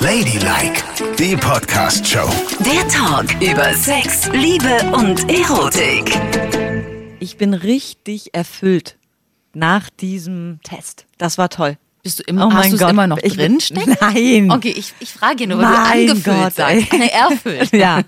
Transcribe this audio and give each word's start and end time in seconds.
Ladylike, 0.00 0.82
die 1.18 1.36
Podcast-Show. 1.36 2.28
Der 2.64 2.88
Talk 2.88 3.26
über 3.40 3.72
Sex, 3.74 4.28
Liebe 4.32 4.80
und 4.92 5.30
Erotik. 5.30 6.18
Ich 7.20 7.36
bin 7.36 7.54
richtig 7.54 8.34
erfüllt 8.34 8.96
nach 9.54 9.88
diesem 9.90 10.58
Test. 10.64 11.06
Das 11.18 11.38
war 11.38 11.50
toll. 11.50 11.76
Bist 12.02 12.18
du 12.18 12.22
immer, 12.24 12.48
Oh 12.48 12.52
hast 12.52 12.76
Gott. 12.78 12.90
immer 12.90 13.06
noch 13.06 13.18
Ich- 13.22 13.34
drin 13.36 13.60
stecken? 13.60 13.96
Nein. 14.00 14.50
Okay, 14.50 14.74
ich, 14.76 14.92
ich 14.98 15.12
frage 15.12 15.46
nur, 15.46 15.58
weil 15.58 15.64
Mein 15.70 16.06
du 16.06 16.12
angefüllt 16.14 16.24
Gott, 16.24 16.54
sagst. 16.54 16.92
ey. 16.92 17.08
Erfüllt. 17.12 17.72
Ja. 17.72 18.00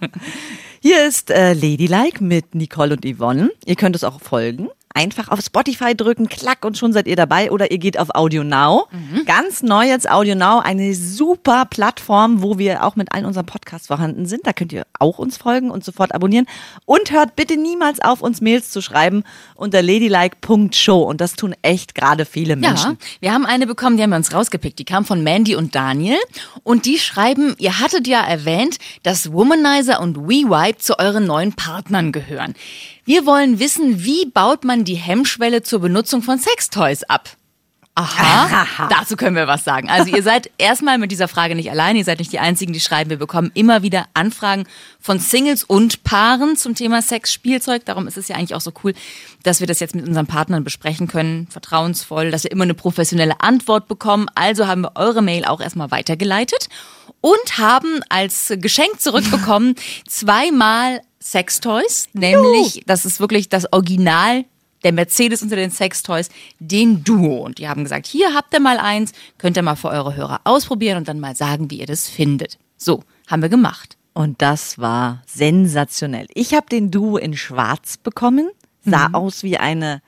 Hier 0.80 1.06
ist 1.06 1.30
äh, 1.30 1.52
Ladylike 1.52 2.24
mit 2.24 2.56
Nicole 2.56 2.94
und 2.96 3.04
Yvonne. 3.04 3.52
Ihr 3.66 3.76
könnt 3.76 3.94
es 3.94 4.02
auch 4.02 4.20
folgen. 4.20 4.68
Einfach 4.94 5.28
auf 5.28 5.40
Spotify 5.40 5.94
drücken, 5.96 6.28
klack 6.28 6.64
und 6.64 6.76
schon 6.76 6.92
seid 6.92 7.06
ihr 7.06 7.16
dabei. 7.16 7.50
Oder 7.50 7.70
ihr 7.70 7.78
geht 7.78 7.98
auf 7.98 8.14
Audio 8.14 8.44
Now. 8.44 8.88
Mhm. 8.90 9.24
Ganz 9.24 9.62
neu 9.62 9.86
jetzt 9.86 10.10
Audio 10.10 10.34
Now, 10.34 10.60
eine 10.60 10.94
super 10.94 11.64
Plattform, 11.64 12.42
wo 12.42 12.58
wir 12.58 12.84
auch 12.84 12.96
mit 12.96 13.12
allen 13.12 13.24
unseren 13.24 13.46
Podcasts 13.46 13.86
vorhanden 13.86 14.26
sind. 14.26 14.46
Da 14.46 14.52
könnt 14.52 14.72
ihr 14.72 14.84
auch 14.98 15.18
uns 15.18 15.36
folgen 15.36 15.70
und 15.70 15.84
sofort 15.84 16.14
abonnieren. 16.14 16.46
Und 16.84 17.10
hört 17.10 17.36
bitte 17.36 17.56
niemals 17.56 18.00
auf, 18.00 18.20
uns 18.22 18.40
Mails 18.40 18.70
zu 18.70 18.82
schreiben 18.82 19.24
unter 19.54 19.82
ladylike.show. 19.82 21.02
Und 21.02 21.20
das 21.20 21.34
tun 21.34 21.54
echt 21.62 21.94
gerade 21.94 22.24
viele 22.24 22.50
Ja, 22.54 22.56
Menschen. 22.56 22.98
wir 23.20 23.32
haben 23.32 23.46
eine 23.46 23.66
bekommen, 23.66 23.96
die 23.96 24.02
haben 24.02 24.10
wir 24.10 24.16
uns 24.16 24.32
rausgepickt. 24.34 24.78
Die 24.78 24.84
kam 24.84 25.04
von 25.04 25.22
Mandy 25.22 25.56
und 25.56 25.74
Daniel. 25.74 26.18
Und 26.62 26.86
die 26.86 26.98
schreiben, 26.98 27.54
ihr 27.58 27.78
hattet 27.80 28.06
ja 28.06 28.20
erwähnt, 28.22 28.78
dass 29.02 29.32
Womanizer 29.32 30.00
und 30.00 30.16
WeWipe 30.28 30.78
zu 30.78 30.98
euren 30.98 31.26
neuen 31.26 31.52
Partnern 31.54 32.12
gehören. 32.12 32.54
Wir 33.04 33.26
wollen 33.26 33.58
wissen, 33.58 34.04
wie 34.04 34.26
baut 34.26 34.64
man 34.64 34.84
die 34.84 34.94
Hemmschwelle 34.94 35.62
zur 35.62 35.80
Benutzung 35.80 36.22
von 36.22 36.38
Sextoys 36.38 37.02
ab? 37.04 37.30
Aha, 37.94 38.88
dazu 38.90 39.16
können 39.16 39.36
wir 39.36 39.46
was 39.46 39.64
sagen. 39.64 39.90
Also 39.90 40.14
ihr 40.14 40.22
seid 40.22 40.50
erstmal 40.56 40.96
mit 40.96 41.10
dieser 41.10 41.28
Frage 41.28 41.54
nicht 41.54 41.70
allein, 41.70 41.94
ihr 41.94 42.04
seid 42.04 42.20
nicht 42.20 42.32
die 42.32 42.38
Einzigen, 42.38 42.72
die 42.72 42.80
schreiben. 42.80 43.10
Wir 43.10 43.18
bekommen 43.18 43.50
immer 43.52 43.82
wieder 43.82 44.06
Anfragen 44.14 44.64
von 44.98 45.18
Singles 45.18 45.62
und 45.62 46.02
Paaren 46.02 46.56
zum 46.56 46.74
Thema 46.74 47.02
Sexspielzeug. 47.02 47.84
Darum 47.84 48.06
ist 48.06 48.16
es 48.16 48.28
ja 48.28 48.36
eigentlich 48.36 48.54
auch 48.54 48.62
so 48.62 48.72
cool, 48.82 48.94
dass 49.42 49.60
wir 49.60 49.66
das 49.66 49.80
jetzt 49.80 49.94
mit 49.94 50.08
unseren 50.08 50.26
Partnern 50.26 50.64
besprechen 50.64 51.06
können, 51.06 51.48
vertrauensvoll, 51.48 52.30
dass 52.30 52.44
wir 52.44 52.50
immer 52.50 52.64
eine 52.64 52.74
professionelle 52.74 53.40
Antwort 53.40 53.88
bekommen. 53.88 54.28
Also 54.34 54.66
haben 54.66 54.82
wir 54.82 54.92
eure 54.94 55.20
Mail 55.20 55.44
auch 55.44 55.60
erstmal 55.60 55.90
weitergeleitet 55.90 56.70
und 57.20 57.58
haben 57.58 58.00
als 58.08 58.54
Geschenk 58.56 59.02
zurückbekommen 59.02 59.74
zweimal 60.08 61.02
Sextoys, 61.22 62.08
nämlich 62.12 62.82
das 62.86 63.04
ist 63.04 63.20
wirklich 63.20 63.48
das 63.48 63.72
Original 63.72 64.44
der 64.84 64.92
Mercedes 64.92 65.42
unter 65.42 65.54
den 65.56 65.70
Sextoys, 65.70 66.28
den 66.58 67.04
Duo. 67.04 67.44
Und 67.44 67.58
die 67.58 67.68
haben 67.68 67.84
gesagt, 67.84 68.06
hier 68.06 68.34
habt 68.34 68.52
ihr 68.52 68.58
mal 68.60 68.78
eins, 68.78 69.12
könnt 69.38 69.56
ihr 69.56 69.62
mal 69.62 69.76
für 69.76 69.88
eure 69.88 70.16
Hörer 70.16 70.40
ausprobieren 70.44 70.98
und 70.98 71.06
dann 71.08 71.20
mal 71.20 71.36
sagen, 71.36 71.70
wie 71.70 71.78
ihr 71.80 71.86
das 71.86 72.08
findet. 72.08 72.58
So, 72.76 73.04
haben 73.28 73.42
wir 73.42 73.48
gemacht. 73.48 73.96
Und 74.12 74.42
das 74.42 74.78
war 74.78 75.22
sensationell. 75.26 76.26
Ich 76.34 76.52
habe 76.54 76.66
den 76.68 76.90
Duo 76.90 77.16
in 77.16 77.36
Schwarz 77.36 77.96
bekommen. 77.96 78.50
Sah 78.84 79.08
Mhm. 79.08 79.14
aus 79.14 79.44
wie 79.44 79.56
eine 79.56 80.02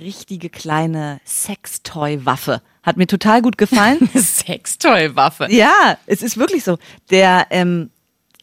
richtige 0.00 0.50
kleine 0.50 1.20
Sextoy-Waffe. 1.24 2.60
Hat 2.82 2.96
mir 2.96 3.06
total 3.06 3.42
gut 3.42 3.56
gefallen. 3.58 4.10
Sextoy-Waffe. 4.14 5.46
ja, 5.50 5.96
es 6.06 6.22
ist 6.22 6.36
wirklich 6.36 6.64
so. 6.64 6.78
Der 7.10 7.46
ähm, 7.50 7.90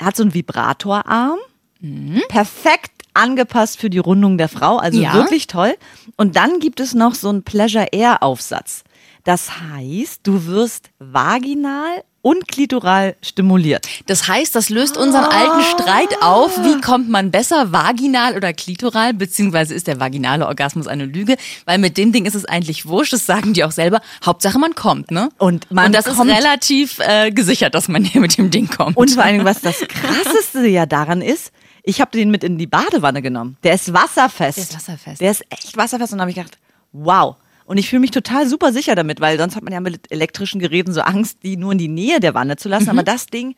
hat 0.01 0.15
so 0.15 0.23
einen 0.23 0.33
Vibratorarm. 0.33 1.37
Mhm. 1.83 2.21
Perfekt 2.29 2.91
angepasst 3.13 3.79
für 3.79 3.89
die 3.91 3.99
Rundung 3.99 4.37
der 4.39 4.49
Frau. 4.49 4.77
Also 4.77 4.99
Ja. 5.01 5.13
wirklich 5.13 5.45
toll. 5.47 5.75
Und 6.17 6.35
dann 6.35 6.59
gibt 6.59 6.79
es 6.79 6.93
noch 6.95 7.13
so 7.13 7.29
einen 7.29 7.43
Pleasure 7.43 7.87
Air 7.91 8.23
Aufsatz. 8.23 8.83
Das 9.23 9.51
heißt, 9.59 10.21
du 10.23 10.47
wirst 10.47 10.89
vaginal 10.99 12.03
und 12.21 12.47
klitoral 12.47 13.15
stimuliert. 13.21 13.87
Das 14.07 14.27
heißt, 14.27 14.55
das 14.55 14.69
löst 14.69 14.97
unseren 14.97 15.25
alten 15.25 15.61
Streit 15.63 16.21
auf. 16.21 16.57
Wie 16.63 16.79
kommt 16.81 17.09
man 17.09 17.31
besser, 17.31 17.71
vaginal 17.73 18.35
oder 18.35 18.53
klitoral? 18.53 19.13
Beziehungsweise 19.13 19.73
ist 19.73 19.87
der 19.87 19.99
vaginale 19.99 20.47
Orgasmus 20.47 20.87
eine 20.87 21.05
Lüge? 21.05 21.35
Weil 21.65 21.77
mit 21.79 21.97
dem 21.97 22.11
Ding 22.13 22.25
ist 22.25 22.35
es 22.35 22.45
eigentlich 22.45 22.85
wurscht, 22.85 23.11
das 23.13 23.25
sagen 23.25 23.53
die 23.53 23.63
auch 23.65 23.71
selber. 23.71 24.01
Hauptsache 24.25 24.57
man 24.57 24.73
kommt, 24.75 25.11
ne? 25.11 25.29
Und 25.37 25.69
man 25.71 25.87
und 25.87 25.95
das 25.95 26.05
kommt- 26.05 26.31
ist 26.31 26.37
relativ 26.37 26.99
äh, 26.99 27.31
gesichert, 27.31 27.75
dass 27.75 27.87
man 27.89 28.03
hier 28.05 28.21
mit 28.21 28.37
dem 28.37 28.49
Ding 28.49 28.69
kommt. 28.69 28.95
Und 28.97 29.11
vor 29.11 29.23
allen 29.23 29.33
Dingen, 29.33 29.45
was 29.45 29.59
das 29.61 29.79
Krasseste 29.81 30.65
ja 30.67 30.85
daran 30.85 31.21
ist, 31.21 31.51
ich 31.83 32.01
habe 32.01 32.11
den 32.11 32.31
mit 32.31 32.43
in 32.43 32.57
die 32.57 32.67
Badewanne 32.67 33.21
genommen. 33.21 33.57
Der 33.63 33.73
ist 33.73 33.93
wasserfest. 33.93 34.57
Der 34.57 34.63
ist 34.63 34.75
wasserfest. 34.75 35.21
Der 35.21 35.31
ist 35.31 35.43
echt 35.49 35.77
wasserfest. 35.77 36.13
Und 36.13 36.17
da 36.19 36.21
habe 36.23 36.31
ich 36.31 36.37
gedacht, 36.37 36.57
wow. 36.93 37.35
Und 37.65 37.77
ich 37.77 37.89
fühle 37.89 37.99
mich 38.01 38.11
total 38.11 38.47
super 38.47 38.73
sicher 38.73 38.95
damit, 38.95 39.21
weil 39.21 39.37
sonst 39.37 39.55
hat 39.55 39.63
man 39.63 39.71
ja 39.73 39.79
mit 39.79 40.11
elektrischen 40.11 40.59
Geräten 40.59 40.91
so 40.93 41.01
Angst, 41.01 41.39
die 41.43 41.55
nur 41.57 41.71
in 41.73 41.77
die 41.77 41.87
Nähe 41.87 42.19
der 42.19 42.33
Wanne 42.33 42.57
zu 42.57 42.67
Mhm. 42.67 42.71
lassen. 42.71 42.89
Aber 42.89 43.03
das 43.03 43.27
Ding 43.27 43.55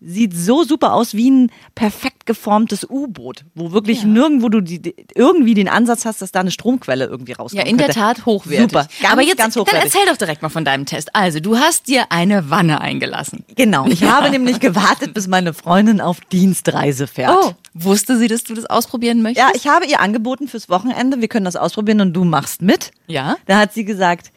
sieht 0.00 0.36
so 0.36 0.62
super 0.62 0.92
aus 0.92 1.14
wie 1.14 1.30
ein 1.30 1.50
perfekt 1.74 2.26
geformtes 2.26 2.86
U-Boot, 2.88 3.44
wo 3.54 3.72
wirklich 3.72 4.04
nirgendwo 4.04 4.48
du 4.48 4.60
die, 4.60 4.94
irgendwie 5.14 5.54
den 5.54 5.68
Ansatz 5.68 6.04
hast, 6.04 6.22
dass 6.22 6.30
da 6.30 6.40
eine 6.40 6.50
Stromquelle 6.50 7.06
irgendwie 7.06 7.32
rauskommt. 7.32 7.64
Ja, 7.64 7.68
in 7.68 7.78
der 7.78 7.88
Tat 7.88 8.24
hochwertig. 8.24 8.70
Super, 8.70 8.86
ganz, 9.00 9.12
Aber 9.12 9.22
jetzt 9.22 9.38
ganz 9.38 9.54
dann 9.54 9.62
hochwertig. 9.62 9.92
erzähl 9.92 10.06
doch 10.08 10.16
direkt 10.16 10.42
mal 10.42 10.50
von 10.50 10.64
deinem 10.64 10.86
Test. 10.86 11.14
Also, 11.14 11.40
du 11.40 11.56
hast 11.56 11.88
dir 11.88 12.06
eine 12.10 12.48
Wanne 12.50 12.80
eingelassen. 12.80 13.44
Genau, 13.56 13.86
ich 13.86 14.04
habe 14.04 14.30
nämlich 14.30 14.60
gewartet, 14.60 15.14
bis 15.14 15.26
meine 15.26 15.52
Freundin 15.52 16.00
auf 16.00 16.20
Dienstreise 16.20 17.06
fährt. 17.06 17.36
Oh, 17.36 17.52
wusste 17.74 18.18
sie, 18.18 18.28
dass 18.28 18.44
du 18.44 18.54
das 18.54 18.66
ausprobieren 18.66 19.22
möchtest? 19.22 19.46
Ja, 19.48 19.52
ich 19.54 19.66
habe 19.66 19.86
ihr 19.86 20.00
angeboten 20.00 20.46
fürs 20.46 20.68
Wochenende, 20.68 21.20
wir 21.20 21.28
können 21.28 21.44
das 21.44 21.56
ausprobieren 21.56 22.00
und 22.00 22.12
du 22.12 22.24
machst 22.24 22.62
mit. 22.62 22.92
Ja. 23.06 23.36
Da 23.46 23.58
hat 23.58 23.72
sie 23.74 23.84
gesagt, 23.84 24.30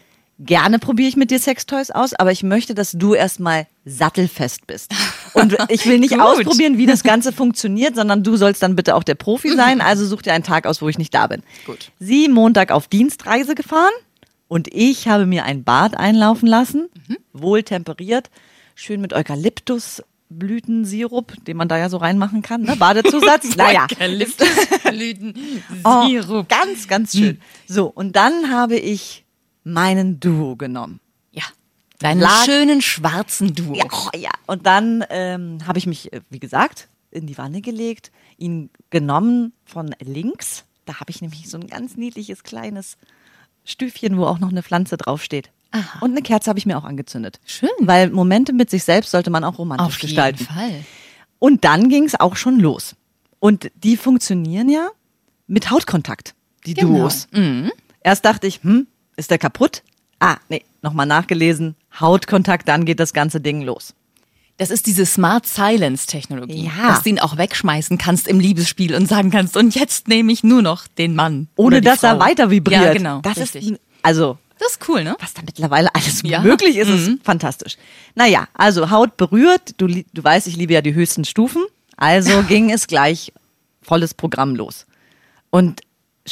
gerne 0.46 0.79
probiere 0.79 1.07
ich 1.09 1.16
mit 1.16 1.31
dir 1.31 1.40
Sextoys 1.40 1.91
aus, 1.91 2.13
aber 2.13 2.31
ich 2.31 2.44
möchte, 2.44 2.74
dass 2.75 2.91
du 2.91 3.13
erstmal 3.13 3.68
sattelfest 3.85 4.68
bist. 4.68 4.91
Und 5.34 5.56
ich 5.69 5.85
will 5.85 6.00
nicht 6.00 6.19
ausprobieren, 6.19 6.78
wie 6.78 6.85
das 6.85 7.03
Ganze 7.03 7.31
funktioniert, 7.31 7.96
sondern 7.96 8.24
du 8.24 8.35
sollst 8.35 8.63
dann 8.63 8.75
bitte 8.75 8.96
auch 8.96 9.03
der 9.03 9.16
Profi 9.16 9.51
sein. 9.56 9.81
Also 9.81 10.06
such 10.06 10.22
dir 10.24 10.34
einen 10.34 10.44
Tag 10.44 10.66
aus, 10.66 10.81
wo 10.81 10.90
ich 10.90 10.97
nicht 10.97 11.13
da 11.13 11.28
bin. 11.28 11.44
Gut. 11.66 11.91
Sie 12.00 12.28
Montag 12.28 12.72
auf 12.72 12.88
Dienstreise 12.88 13.56
gefahren 13.56 13.94
und 14.47 14.68
ich 14.74 15.07
habe 15.07 15.25
mir 15.25 15.46
ein 15.46 15.63
Bad 15.63 15.96
einlaufen 15.97 16.47
lassen, 16.47 16.90
wohl 17.34 17.63
temperiert, 17.63 18.30
schön 18.75 19.01
mit 19.01 19.13
Eukalyptus. 19.13 20.03
Blütensirup, 20.34 21.34
den 21.46 21.57
man 21.57 21.68
da 21.68 21.78
ja 21.78 21.90
so 21.90 21.97
reinmachen 21.97 22.41
kann, 22.41 22.62
ne? 22.62 22.78
Badezusatz. 22.78 23.56
naja, 23.57 23.85
Oh, 25.84 26.07
Sirup. 26.07 26.47
ganz, 26.47 26.88
ganz 26.88 27.12
schön. 27.12 27.41
So, 27.68 27.88
und 27.88 28.16
dann 28.16 28.50
habe 28.50 28.78
ich 28.78 29.25
meinen 29.63 30.19
Duo 30.19 30.55
genommen. 30.55 30.99
Ja. 31.31 31.44
Deinen 31.99 32.22
Lag- 32.22 32.45
schönen 32.45 32.81
schwarzen 32.81 33.53
Duo. 33.53 33.75
Ja, 33.75 33.85
oh, 33.91 34.17
ja. 34.17 34.31
Und 34.47 34.66
dann 34.66 35.03
ähm, 35.09 35.59
habe 35.67 35.77
ich 35.79 35.85
mich, 35.88 36.11
äh, 36.13 36.22
wie 36.29 36.39
gesagt, 36.39 36.88
in 37.11 37.27
die 37.27 37.38
Wanne 37.38 37.61
gelegt, 37.61 38.11
ihn 38.38 38.69
genommen 38.89 39.53
von 39.66 39.94
links. 40.01 40.66
Da 40.85 41.00
habe 41.00 41.11
ich 41.11 41.21
nämlich 41.21 41.47
so 41.50 41.57
ein 41.57 41.67
ganz 41.67 41.95
niedliches 41.97 42.44
kleines 42.44 42.97
Stüfchen, 43.66 44.17
wo 44.17 44.25
auch 44.25 44.39
noch 44.39 44.50
eine 44.50 44.63
Pflanze 44.63 44.97
draufsteht. 44.97 45.51
Aha. 45.71 46.00
Und 46.03 46.11
eine 46.11 46.21
Kerze 46.21 46.50
habe 46.50 46.57
ich 46.59 46.66
mir 46.66 46.77
auch 46.77 46.83
angezündet. 46.83 47.39
Schön. 47.45 47.69
Weil 47.79 48.09
Momente 48.09 48.51
mit 48.51 48.69
sich 48.69 48.83
selbst 48.83 49.11
sollte 49.11 49.29
man 49.29 49.44
auch 49.44 49.57
romantisch 49.59 49.85
Auf 49.88 49.94
jeden 50.01 50.07
gestalten. 50.07 50.45
Fall. 50.45 50.83
Und 51.39 51.63
dann 51.63 51.88
ging 51.89 52.03
es 52.05 52.19
auch 52.19 52.35
schon 52.35 52.59
los. 52.59 52.95
Und 53.39 53.71
die 53.75 53.95
funktionieren 53.95 54.69
ja 54.69 54.89
mit 55.47 55.69
Hautkontakt, 55.71 56.33
die 56.66 56.73
Genau. 56.73 57.00
Duos. 57.00 57.27
Erst 58.01 58.25
dachte 58.25 58.47
ich, 58.47 58.63
hm, 58.63 58.88
ist 59.21 59.31
der 59.31 59.37
kaputt? 59.37 59.83
Ah, 60.19 60.37
nee, 60.49 60.63
nochmal 60.81 61.05
nachgelesen. 61.05 61.75
Hautkontakt, 61.99 62.67
dann 62.67 62.85
geht 62.85 62.99
das 62.99 63.13
ganze 63.13 63.39
Ding 63.41 63.61
los. 63.61 63.93
Das 64.57 64.69
ist 64.69 64.85
diese 64.85 65.05
Smart 65.05 65.47
Silence 65.47 66.05
Technologie, 66.05 66.65
Ja. 66.65 66.89
dass 66.89 67.03
du 67.03 67.09
ihn 67.09 67.19
auch 67.19 67.37
wegschmeißen 67.37 67.97
kannst 67.97 68.27
im 68.27 68.39
Liebesspiel 68.39 68.93
und 68.95 69.07
sagen 69.07 69.31
kannst, 69.31 69.57
und 69.57 69.73
jetzt 69.75 70.07
nehme 70.07 70.31
ich 70.31 70.43
nur 70.43 70.61
noch 70.61 70.85
den 70.87 71.15
Mann. 71.15 71.47
Ohne 71.55 71.81
dass 71.81 72.03
er 72.03 72.17
Frau. 72.17 72.19
weiter 72.25 72.49
vibriert. 72.51 72.83
Ja, 72.83 72.93
genau. 72.93 73.21
Das 73.21 73.37
richtig. 73.37 73.71
ist, 73.71 73.79
also, 74.03 74.37
das 74.59 74.73
ist 74.73 74.87
cool, 74.89 75.03
ne? 75.03 75.15
was 75.19 75.33
da 75.33 75.41
mittlerweile 75.43 75.89
alles 75.95 76.21
Ja. 76.23 76.41
möglich 76.41 76.77
ist, 76.77 76.89
ist 76.89 77.23
fantastisch. 77.23 77.77
Naja, 78.13 78.47
also 78.53 78.91
Haut 78.91 79.17
berührt. 79.17 79.74
Du, 79.77 79.88
du 79.88 80.24
weißt, 80.24 80.45
ich 80.45 80.56
liebe 80.57 80.74
ja 80.74 80.81
die 80.81 80.94
höchsten 80.94 81.25
Stufen. 81.25 81.63
Also 81.97 82.44
ging 82.47 82.69
es 82.69 82.85
gleich 82.85 83.33
volles 83.81 84.13
Programm 84.13 84.56
los. 84.56 84.85
Und 85.50 85.81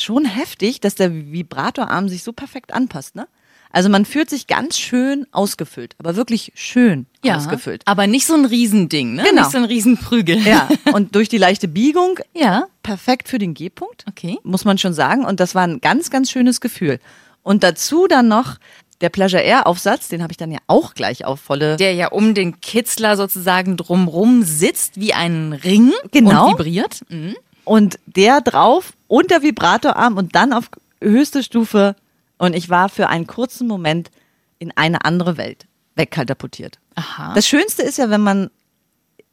schon 0.04 0.26
heftig, 0.26 0.80
dass 0.82 0.96
der 0.96 1.14
Vibratorarm 1.14 2.10
sich 2.10 2.24
so 2.24 2.34
perfekt 2.34 2.74
anpasst, 2.74 3.16
ne? 3.16 3.28
Also 3.72 3.88
man 3.88 4.04
fühlt 4.06 4.32
sich 4.32 4.48
ganz 4.48 4.80
schön 4.80 5.28
ausgefüllt, 5.32 5.94
aber 6.00 6.16
wirklich 6.16 6.52
schön 6.56 7.06
Ja, 7.24 7.38
ausgefüllt. 7.38 7.84
aber 7.86 8.08
nicht 8.08 8.26
so 8.26 8.34
ein 8.34 8.46
Riesending, 8.46 9.14
ne? 9.14 9.24
Genau. 9.24 9.44
Nicht 9.44 9.52
so 9.52 9.60
ein 9.60 9.66
Riesenprügel. 9.66 10.40
Ja, 10.40 10.68
und 10.94 11.14
durch 11.14 11.30
die 11.30 11.38
leichte 11.38 11.68
Biegung 11.68 12.20
Ja. 12.34 12.66
perfekt 12.82 13.28
für 13.30 13.38
den 13.38 13.54
G-Punkt. 13.54 14.06
Okay. 14.10 14.40
Muss 14.44 14.66
man 14.66 14.80
schon 14.80 14.94
sagen. 14.94 15.24
Und 15.24 15.40
das 15.40 15.54
war 15.54 15.64
ein 15.68 15.82
ganz, 15.82 16.10
ganz 16.10 16.32
schönes 16.32 16.62
Gefühl. 16.62 17.00
Und 17.44 17.62
dazu 17.64 18.08
dann 18.08 18.28
noch 18.28 18.56
der 19.02 19.10
Pleasure 19.10 19.44
Air 19.44 19.68
Aufsatz, 19.68 20.10
den 20.10 20.24
habe 20.24 20.32
ich 20.32 20.38
dann 20.38 20.52
ja 20.52 20.60
auch 20.66 20.96
gleich 20.96 21.24
auf 21.24 21.40
volle. 21.40 21.78
Der 21.78 21.94
ja 21.94 22.08
um 22.08 22.34
den 22.34 22.60
Kitzler 22.62 23.18
sozusagen 23.18 23.78
drumrum 23.78 24.42
sitzt 24.44 25.00
wie 25.00 25.14
ein 25.14 25.54
Ring 25.54 25.94
Genau. 26.12 26.48
und 26.48 26.54
vibriert. 26.54 27.02
Mhm. 27.10 27.36
Und 27.70 28.00
der 28.08 28.42
drauf 28.42 28.94
und 29.08 29.30
der 29.30 29.44
Vibratorarm 29.44 30.18
und 30.18 30.36
dann 30.36 30.54
auf 30.54 30.72
höchste 31.02 31.44
Stufe. 31.44 31.96
Und 32.40 32.56
ich 32.56 32.70
war 32.70 32.90
für 32.90 33.10
einen 33.10 33.28
kurzen 33.28 33.68
Moment 33.68 34.10
in 34.58 34.76
eine 34.76 35.06
andere 35.06 35.38
Welt. 35.38 35.68
wegkatapultiert. 35.96 36.80
Aha. 36.96 37.34
Das 37.34 37.46
Schönste 37.48 37.84
ist 37.84 37.98
ja, 37.98 38.10
wenn 38.10 38.22
man 38.22 38.50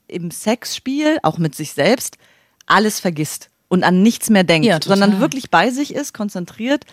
im 0.09 0.31
Sexspiel, 0.31 1.19
auch 1.23 1.38
mit 1.38 1.55
sich 1.55 1.73
selbst, 1.73 2.19
alles 2.67 3.00
vergisst 3.00 3.50
und 3.69 3.85
an 3.85 4.03
nichts 4.03 4.29
mehr 4.31 4.44
denkt, 4.44 4.67
Ja, 4.67 4.81
sondern 4.83 5.21
wirklich 5.21 5.50
bei 5.50 5.71
sich 5.71 5.94
ist, 5.94 6.12
konzentriert, 6.12 6.85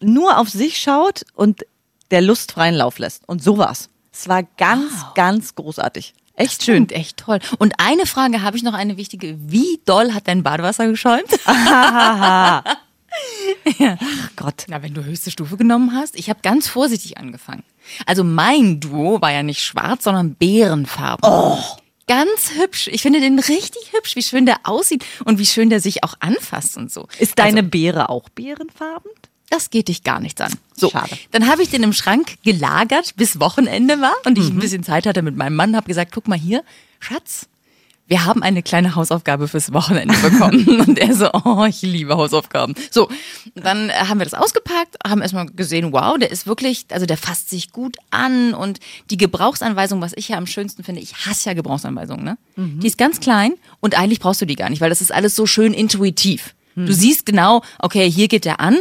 nur 0.00 0.38
auf 0.38 0.50
sich 0.50 0.78
schaut 0.78 1.24
und 1.34 1.64
der 2.10 2.20
Lust 2.20 2.52
freien 2.52 2.74
Lauf 2.74 2.98
lässt. 2.98 3.28
Und 3.28 3.42
so 3.42 3.58
war's. 3.58 3.88
Es 4.12 4.28
war 4.28 4.42
ganz, 4.56 4.92
ganz 5.14 5.54
großartig. 5.54 6.14
Echt 6.36 6.62
schön. 6.62 6.84
Stimmt, 6.84 6.92
echt 6.92 7.16
toll. 7.16 7.40
Und 7.58 7.74
eine 7.78 8.06
Frage 8.06 8.42
habe 8.42 8.56
ich 8.56 8.62
noch, 8.62 8.74
eine 8.74 8.96
wichtige. 8.96 9.36
Wie 9.40 9.80
doll 9.84 10.12
hat 10.12 10.28
dein 10.28 10.42
Badewasser 10.42 10.86
geschäumt? 10.86 11.30
Gott. 14.36 14.64
Na, 14.68 14.82
wenn 14.82 14.94
du 14.94 15.04
höchste 15.04 15.30
Stufe 15.30 15.56
genommen 15.56 15.92
hast. 15.94 16.18
Ich 16.18 16.28
habe 16.28 16.40
ganz 16.42 16.68
vorsichtig 16.68 17.18
angefangen. 17.18 17.64
Also 18.04 18.24
mein 18.24 18.80
Duo 18.80 19.20
war 19.20 19.32
ja 19.32 19.42
nicht 19.42 19.62
schwarz, 19.62 20.04
sondern 20.04 20.34
beerenfarben. 20.34 21.28
Oh. 21.28 21.58
Ganz 22.08 22.52
hübsch. 22.56 22.88
Ich 22.88 23.02
finde 23.02 23.20
den 23.20 23.38
richtig 23.38 23.92
hübsch, 23.92 24.14
wie 24.14 24.22
schön 24.22 24.46
der 24.46 24.58
aussieht 24.62 25.04
und 25.24 25.38
wie 25.40 25.46
schön 25.46 25.70
der 25.70 25.80
sich 25.80 26.04
auch 26.04 26.14
anfasst 26.20 26.76
und 26.76 26.92
so. 26.92 27.08
Ist 27.18 27.38
deine 27.38 27.64
Beere 27.64 28.10
auch 28.10 28.28
beerenfarben? 28.28 29.10
Das 29.50 29.70
geht 29.70 29.88
dich 29.88 30.02
gar 30.02 30.20
nichts 30.20 30.40
an. 30.40 30.52
So, 30.74 30.90
Schade. 30.90 31.16
dann 31.30 31.46
habe 31.48 31.62
ich 31.62 31.70
den 31.70 31.82
im 31.82 31.92
Schrank 31.92 32.36
gelagert, 32.42 33.14
bis 33.16 33.40
Wochenende 33.40 34.00
war 34.00 34.14
und 34.24 34.38
ich 34.38 34.48
ein 34.48 34.58
bisschen 34.58 34.82
Zeit 34.82 35.06
hatte 35.06 35.22
mit 35.22 35.36
meinem 35.36 35.54
Mann, 35.54 35.76
habe 35.76 35.86
gesagt, 35.86 36.12
guck 36.12 36.28
mal 36.28 36.38
hier, 36.38 36.64
Schatz, 37.00 37.46
wir 38.08 38.24
haben 38.24 38.42
eine 38.42 38.62
kleine 38.62 38.94
Hausaufgabe 38.94 39.48
fürs 39.48 39.72
Wochenende 39.72 40.16
bekommen. 40.18 40.80
und 40.86 40.98
er 40.98 41.14
so, 41.14 41.28
oh, 41.32 41.64
ich 41.64 41.82
liebe 41.82 42.16
Hausaufgaben. 42.16 42.74
So, 42.90 43.08
dann 43.54 43.90
haben 43.90 44.18
wir 44.18 44.24
das 44.24 44.34
ausgepackt, 44.34 44.96
haben 45.04 45.22
erstmal 45.22 45.46
gesehen, 45.46 45.92
wow, 45.92 46.16
der 46.18 46.30
ist 46.30 46.46
wirklich, 46.46 46.86
also 46.90 47.06
der 47.06 47.16
fasst 47.16 47.50
sich 47.50 47.72
gut 47.72 47.96
an 48.10 48.54
und 48.54 48.78
die 49.10 49.16
Gebrauchsanweisung, 49.16 50.00
was 50.00 50.12
ich 50.14 50.28
ja 50.28 50.36
am 50.36 50.46
schönsten 50.46 50.84
finde, 50.84 51.00
ich 51.00 51.26
hasse 51.26 51.50
ja 51.50 51.54
Gebrauchsanweisungen, 51.54 52.24
ne? 52.24 52.38
Die 52.80 52.86
ist 52.86 52.98
ganz 52.98 53.20
klein 53.20 53.54
und 53.80 53.98
eigentlich 53.98 54.20
brauchst 54.20 54.40
du 54.40 54.46
die 54.46 54.56
gar 54.56 54.70
nicht, 54.70 54.80
weil 54.80 54.90
das 54.90 55.00
ist 55.00 55.12
alles 55.12 55.34
so 55.34 55.46
schön 55.46 55.74
intuitiv. 55.74 56.54
Du 56.86 56.92
siehst 56.92 57.24
genau, 57.24 57.62
okay, 57.78 58.10
hier 58.10 58.28
geht 58.28 58.44
der 58.44 58.60
an, 58.60 58.76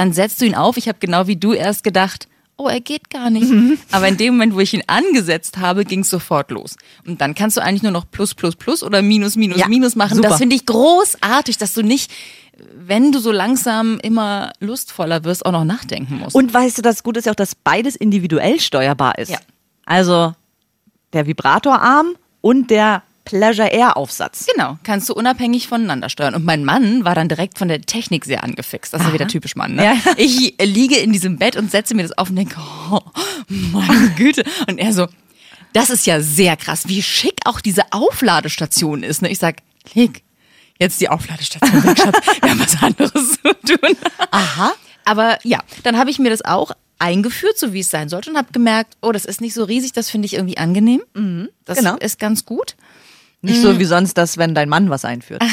dann 0.00 0.14
setzt 0.14 0.40
du 0.40 0.46
ihn 0.46 0.54
auf. 0.54 0.78
Ich 0.78 0.88
habe 0.88 0.96
genau 0.98 1.26
wie 1.26 1.36
du 1.36 1.52
erst 1.52 1.84
gedacht, 1.84 2.26
oh, 2.56 2.68
er 2.68 2.80
geht 2.80 3.10
gar 3.10 3.28
nicht. 3.28 3.52
Aber 3.92 4.08
in 4.08 4.16
dem 4.16 4.32
Moment, 4.34 4.54
wo 4.54 4.60
ich 4.60 4.72
ihn 4.72 4.82
angesetzt 4.86 5.58
habe, 5.58 5.84
ging 5.84 6.00
es 6.00 6.08
sofort 6.08 6.50
los. 6.50 6.76
Und 7.06 7.20
dann 7.20 7.34
kannst 7.34 7.58
du 7.58 7.60
eigentlich 7.62 7.82
nur 7.82 7.92
noch 7.92 8.10
Plus, 8.10 8.34
Plus, 8.34 8.56
Plus 8.56 8.82
oder 8.82 9.02
Minus, 9.02 9.36
Minus, 9.36 9.58
Ja, 9.58 9.68
Minus 9.68 9.96
machen. 9.96 10.16
super. 10.16 10.30
Das 10.30 10.38
finde 10.38 10.56
ich 10.56 10.64
großartig, 10.64 11.58
dass 11.58 11.74
du 11.74 11.82
nicht, 11.82 12.10
wenn 12.74 13.12
du 13.12 13.18
so 13.18 13.30
langsam 13.30 13.98
immer 14.00 14.52
lustvoller 14.58 15.24
wirst, 15.24 15.44
auch 15.44 15.52
noch 15.52 15.64
nachdenken 15.64 16.18
musst. 16.18 16.34
Und 16.34 16.52
weißt 16.52 16.78
du, 16.78 16.82
das 16.82 17.02
Gute 17.02 17.18
ist 17.18 17.26
ja 17.26 17.32
auch, 17.32 17.36
dass 17.36 17.54
beides 17.54 17.94
individuell 17.94 18.58
steuerbar 18.58 19.18
ist. 19.18 19.30
Ja. 19.30 19.38
Also 19.84 20.32
der 21.12 21.26
Vibratorarm 21.26 22.14
und 22.40 22.70
der 22.70 23.02
Pleasure 23.24 23.68
Air 23.68 23.96
Aufsatz. 23.96 24.46
Genau, 24.52 24.78
kannst 24.82 25.08
du 25.08 25.14
unabhängig 25.14 25.68
voneinander 25.68 26.08
steuern. 26.08 26.34
Und 26.34 26.44
mein 26.44 26.64
Mann 26.64 27.04
war 27.04 27.14
dann 27.14 27.28
direkt 27.28 27.58
von 27.58 27.68
der 27.68 27.82
Technik 27.82 28.24
sehr 28.24 28.42
angefixt. 28.42 28.92
Das 28.92 29.02
ist 29.02 29.08
ja 29.08 29.12
wieder 29.12 29.28
typisch 29.28 29.56
Mann. 29.56 29.74
Ne? 29.74 29.84
Ja. 29.84 29.94
Ich 30.16 30.54
liege 30.60 30.96
in 30.96 31.12
diesem 31.12 31.38
Bett 31.38 31.56
und 31.56 31.70
setze 31.70 31.94
mir 31.94 32.02
das 32.02 32.16
auf 32.16 32.30
und 32.30 32.36
denke, 32.36 32.56
oh, 32.90 33.00
meine 33.48 34.10
Güte. 34.16 34.44
Und 34.68 34.78
er 34.78 34.92
so, 34.92 35.06
das 35.72 35.90
ist 35.90 36.06
ja 36.06 36.20
sehr 36.20 36.56
krass, 36.56 36.88
wie 36.88 37.02
schick 37.02 37.40
auch 37.44 37.60
diese 37.60 37.92
Aufladestation 37.92 39.02
ist. 39.02 39.22
Ne? 39.22 39.30
Ich 39.30 39.38
sag, 39.38 39.56
leg 39.94 40.22
jetzt 40.78 41.00
die 41.00 41.08
Aufladestation 41.08 41.84
weg, 41.84 41.98
Schatz. 41.98 42.18
Wir 42.42 42.50
haben 42.50 42.60
was 42.60 42.82
anderes 42.82 43.12
zu 43.12 43.76
tun. 43.76 43.96
Aha. 44.30 44.72
Aber 45.04 45.38
ja, 45.44 45.60
dann 45.82 45.96
habe 45.96 46.10
ich 46.10 46.18
mir 46.18 46.30
das 46.30 46.44
auch 46.44 46.72
eingeführt, 46.98 47.58
so 47.58 47.72
wie 47.72 47.80
es 47.80 47.90
sein 47.90 48.08
sollte 48.08 48.30
und 48.30 48.36
habe 48.36 48.52
gemerkt, 48.52 48.96
oh, 49.00 49.12
das 49.12 49.24
ist 49.24 49.40
nicht 49.40 49.54
so 49.54 49.64
riesig, 49.64 49.92
das 49.92 50.10
finde 50.10 50.26
ich 50.26 50.34
irgendwie 50.34 50.58
angenehm. 50.58 51.02
Das 51.64 51.78
genau. 51.78 51.96
ist 51.96 52.18
ganz 52.18 52.44
gut. 52.44 52.76
Nicht 53.42 53.62
so 53.62 53.78
wie 53.78 53.84
sonst 53.84 54.14
das, 54.14 54.36
wenn 54.36 54.54
dein 54.54 54.68
Mann 54.68 54.90
was 54.90 55.04
einführt. 55.04 55.42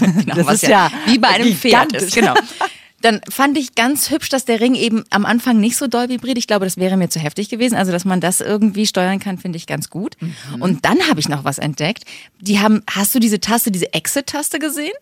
Genau, 0.00 0.34
Das 0.34 0.46
was 0.46 0.54
ist 0.62 0.68
ja 0.68 0.90
wie 1.06 1.18
bei 1.18 1.28
einem 1.28 1.54
Pferd 1.54 1.92
ist. 1.92 2.14
Genau. 2.14 2.34
Dann 3.00 3.20
fand 3.30 3.56
ich 3.56 3.76
ganz 3.76 4.10
hübsch, 4.10 4.28
dass 4.28 4.44
der 4.44 4.60
Ring 4.60 4.74
eben 4.74 5.04
am 5.10 5.24
Anfang 5.24 5.60
nicht 5.60 5.76
so 5.76 5.86
doll 5.86 6.08
vibriert. 6.08 6.36
Ich 6.36 6.48
glaube, 6.48 6.64
das 6.66 6.78
wäre 6.78 6.96
mir 6.96 7.08
zu 7.08 7.20
heftig 7.20 7.48
gewesen. 7.48 7.76
Also, 7.76 7.92
dass 7.92 8.04
man 8.04 8.20
das 8.20 8.40
irgendwie 8.40 8.86
steuern 8.86 9.20
kann, 9.20 9.38
finde 9.38 9.56
ich 9.56 9.68
ganz 9.68 9.88
gut. 9.88 10.16
Mhm. 10.20 10.34
Und 10.60 10.84
dann 10.84 11.08
habe 11.08 11.20
ich 11.20 11.28
noch 11.28 11.44
was 11.44 11.58
entdeckt. 11.58 12.04
Die 12.40 12.58
haben, 12.58 12.82
hast 12.90 13.14
du 13.14 13.20
diese 13.20 13.38
Taste, 13.38 13.70
diese 13.70 13.92
Exit-Taste 13.92 14.58
gesehen? 14.58 14.92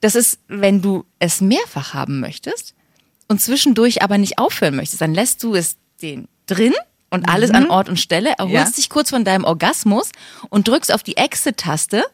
Das 0.00 0.14
ist, 0.14 0.38
wenn 0.48 0.80
du 0.80 1.04
es 1.18 1.42
mehrfach 1.42 1.92
haben 1.92 2.20
möchtest 2.20 2.74
und 3.26 3.42
zwischendurch 3.42 4.00
aber 4.00 4.16
nicht 4.16 4.38
aufhören 4.38 4.76
möchtest, 4.76 5.02
dann 5.02 5.12
lässt 5.12 5.42
du 5.42 5.54
es 5.54 5.76
den 6.00 6.28
drin 6.46 6.72
und 7.10 7.28
alles 7.28 7.50
an 7.50 7.68
Ort 7.70 7.88
und 7.88 7.98
Stelle, 7.98 8.30
erholst 8.38 8.48
Mhm. 8.50 8.54
Ja. 8.54 8.64
dich 8.70 8.88
kurz 8.90 9.10
von 9.10 9.24
deinem 9.24 9.44
Orgasmus 9.44 10.10
und 10.50 10.68
drückst 10.68 10.92
auf 10.92 11.02
die 11.02 11.16
Exit-Taste, 11.16 12.04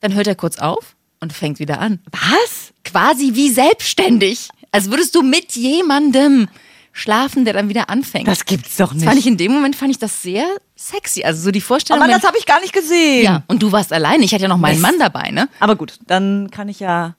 dann 0.00 0.14
hört 0.14 0.26
er 0.26 0.34
kurz 0.34 0.58
auf 0.58 0.96
und 1.20 1.32
fängt 1.32 1.58
wieder 1.58 1.80
an. 1.80 2.00
Was? 2.10 2.72
Quasi 2.84 3.32
wie 3.34 3.50
selbstständig. 3.50 4.48
Als 4.72 4.90
würdest 4.90 5.14
du 5.14 5.22
mit 5.22 5.52
jemandem 5.52 6.48
schlafen, 6.92 7.44
der 7.44 7.54
dann 7.54 7.68
wieder 7.68 7.88
anfängt. 7.88 8.26
Das 8.28 8.44
gibt's 8.44 8.76
doch 8.76 8.88
Das 8.88 8.96
nicht. 8.96 9.04
fand 9.06 9.18
ich 9.18 9.26
in 9.26 9.36
dem 9.36 9.52
Moment 9.52 9.76
fand 9.76 9.90
ich 9.90 9.98
das 9.98 10.20
sehr 10.22 10.46
sexy. 10.76 11.24
Also 11.24 11.42
so 11.42 11.50
die 11.50 11.60
Vorstellung. 11.60 12.02
Aber 12.02 12.12
das 12.12 12.22
habe 12.24 12.36
ich 12.38 12.44
gar 12.46 12.60
nicht 12.60 12.72
gesehen. 12.74 13.24
ja, 13.24 13.42
und 13.48 13.62
du 13.62 13.72
warst 13.72 13.92
alleine. 13.92 14.24
Ich 14.24 14.32
hatte 14.34 14.42
ja 14.42 14.48
noch 14.48 14.58
meinen 14.58 14.80
Mist. 14.80 14.82
Mann 14.82 14.98
dabei, 14.98 15.30
ne? 15.30 15.48
Aber 15.60 15.76
gut, 15.76 15.98
dann 16.06 16.50
kann 16.50 16.68
ich 16.68 16.80
ja. 16.80 17.14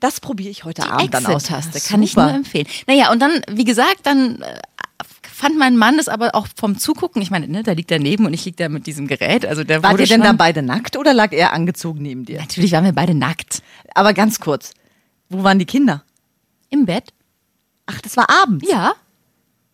Das 0.00 0.20
probiere 0.20 0.48
ich 0.50 0.64
heute 0.64 0.88
Abend 0.90 1.12
dann 1.12 1.26
aus. 1.26 1.50
Exit-Taste 1.50 1.80
kann 1.88 2.02
ich 2.02 2.14
nur 2.16 2.30
empfehlen. 2.30 2.66
Naja, 2.86 3.10
und 3.10 3.18
dann, 3.20 3.42
wie 3.50 3.64
gesagt, 3.64 4.00
dann 4.04 4.40
äh, 4.42 4.60
fand 5.38 5.56
mein 5.56 5.76
Mann 5.76 5.96
das 5.96 6.08
aber 6.08 6.34
auch 6.34 6.46
vom 6.56 6.78
Zugucken. 6.78 7.22
Ich 7.22 7.30
meine, 7.30 7.48
ne, 7.48 7.62
da 7.62 7.72
liegt 7.72 7.90
er 7.90 7.98
neben 7.98 8.26
und 8.26 8.34
ich 8.34 8.44
lieg 8.44 8.56
da 8.56 8.68
mit 8.68 8.86
diesem 8.86 9.06
Gerät. 9.06 9.46
Also 9.46 9.64
der 9.64 9.82
Wart 9.82 9.98
ihr 10.00 10.06
denn 10.06 10.20
dann 10.20 10.36
beide 10.36 10.62
nackt 10.62 10.96
oder 10.96 11.14
lag 11.14 11.32
er 11.32 11.52
angezogen 11.52 12.02
neben 12.02 12.24
dir? 12.24 12.40
Natürlich 12.40 12.72
waren 12.72 12.84
wir 12.84 12.92
beide 12.92 13.14
nackt 13.14 13.62
Aber 13.94 14.12
ganz 14.12 14.40
kurz, 14.40 14.72
wo 15.28 15.42
waren 15.42 15.58
die 15.58 15.66
Kinder? 15.66 16.02
im 16.70 16.86
Bett. 16.86 17.12
Ach, 17.86 18.00
das 18.00 18.16
war 18.16 18.28
abends. 18.28 18.68
Ja, 18.68 18.92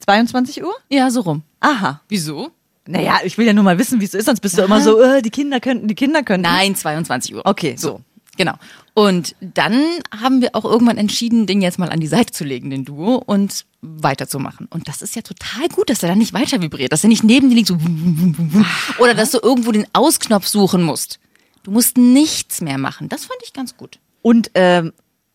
22 0.01 0.63
Uhr? 0.63 0.75
ja, 0.89 1.11
so 1.11 1.23
rum. 1.23 1.43
Aha. 1.61 2.01
Wieso? 2.09 2.51
Naja, 2.87 3.21
ich 3.25 3.39
will 3.39 3.47
ja 3.47 3.53
nur 3.53 3.65
mal 3.65 3.79
wissen, 3.79 4.01
wie 4.01 4.05
es 4.05 4.15
ist, 4.15 4.27
sonst 4.27 4.41
bist 4.41 4.59
du 4.59 4.63
immer 4.63 4.81
so, 4.81 5.01
äh, 5.01 5.23
die 5.23 5.31
Kinder 5.31 5.59
könnten, 5.59 5.89
die 5.89 5.95
Kinder 5.95 6.23
könnten. 6.23 6.43
Nein, 6.43 6.77
22 6.77 7.35
Uhr. 7.35 7.43
Okay, 7.45 7.77
so. 7.77 7.89
so. 7.89 8.01
Genau. 8.37 8.55
Und 8.95 9.35
dann 9.41 9.81
haben 10.19 10.41
wir 10.41 10.55
auch 10.55 10.65
irgendwann 10.65 10.99
entschieden, 10.99 11.47
den 11.47 11.63
jetzt 11.63 11.79
mal 11.79 11.91
an 11.91 12.01
die 12.01 12.07
Seite 12.07 12.33
zu 12.33 12.45
legen, 12.45 12.71
den 12.71 12.85
Duo, 12.85 13.17
und 13.17 13.65
weiterzumachen. 13.81 14.67
Und 14.71 14.89
das 14.89 15.03
ist 15.03 15.15
ja 15.17 15.23
total 15.23 15.69
gut, 15.69 15.91
dass 15.91 16.03
er 16.03 16.09
dann 16.09 16.19
nicht 16.19 16.33
weiter 16.33 16.61
vibriert, 16.61 16.93
dass 16.93 17.05
er 17.05 17.09
nicht 17.09 17.25
neben 17.25 17.51
dir 17.51 17.57
liegt, 17.57 17.69
so 17.69 17.81
wum. 17.81 18.67
oder 18.99 19.15
dass 19.15 19.31
du 19.33 19.39
irgendwo 19.43 19.73
den 19.73 19.87
Ausknopf 19.93 20.47
suchen 20.47 20.83
musst. 20.83 21.19
Du 21.63 21.71
musst 21.71 21.97
nichts 21.97 22.61
mehr 22.61 22.79
machen. 22.79 23.09
Das 23.09 23.25
fand 23.25 23.41
ich 23.43 23.53
ganz 23.53 23.77
gut. 23.77 23.99
Und 24.23 24.51
ähm, 24.55 24.93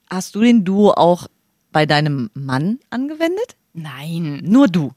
hast 0.09 0.35
du 0.35 0.41
den 0.41 0.63
Duo 0.63 0.91
auch 0.91 1.27
bei 1.71 1.85
deinem 1.85 2.29
Mann 2.33 2.79
angewendet? 2.89 3.55
Nein. 3.73 4.41
Nur 4.43 4.67
du. 4.67 4.93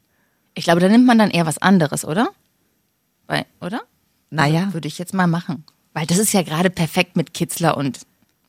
Ich 0.55 0.65
glaube, 0.65 0.81
da 0.81 0.88
nimmt 0.88 1.07
man 1.07 1.19
dann 1.19 1.31
eher 1.31 1.47
was 1.47 1.59
anderes, 1.59 2.05
oder? 2.05 2.31
Weil, 3.26 3.47
oder? 3.61 3.83
Naja. 4.31 4.73
Würde 4.73 4.88
ich 4.88 4.99
jetzt 4.99 5.15
mal 5.15 5.26
machen. 5.26 5.65
Weil 5.95 6.07
das 6.07 6.19
ist 6.19 6.33
ja 6.33 6.43
gerade 6.43 6.71
perfekt 6.71 7.17
mit 7.17 7.35
Kitzler 7.35 7.77
und 7.77 8.01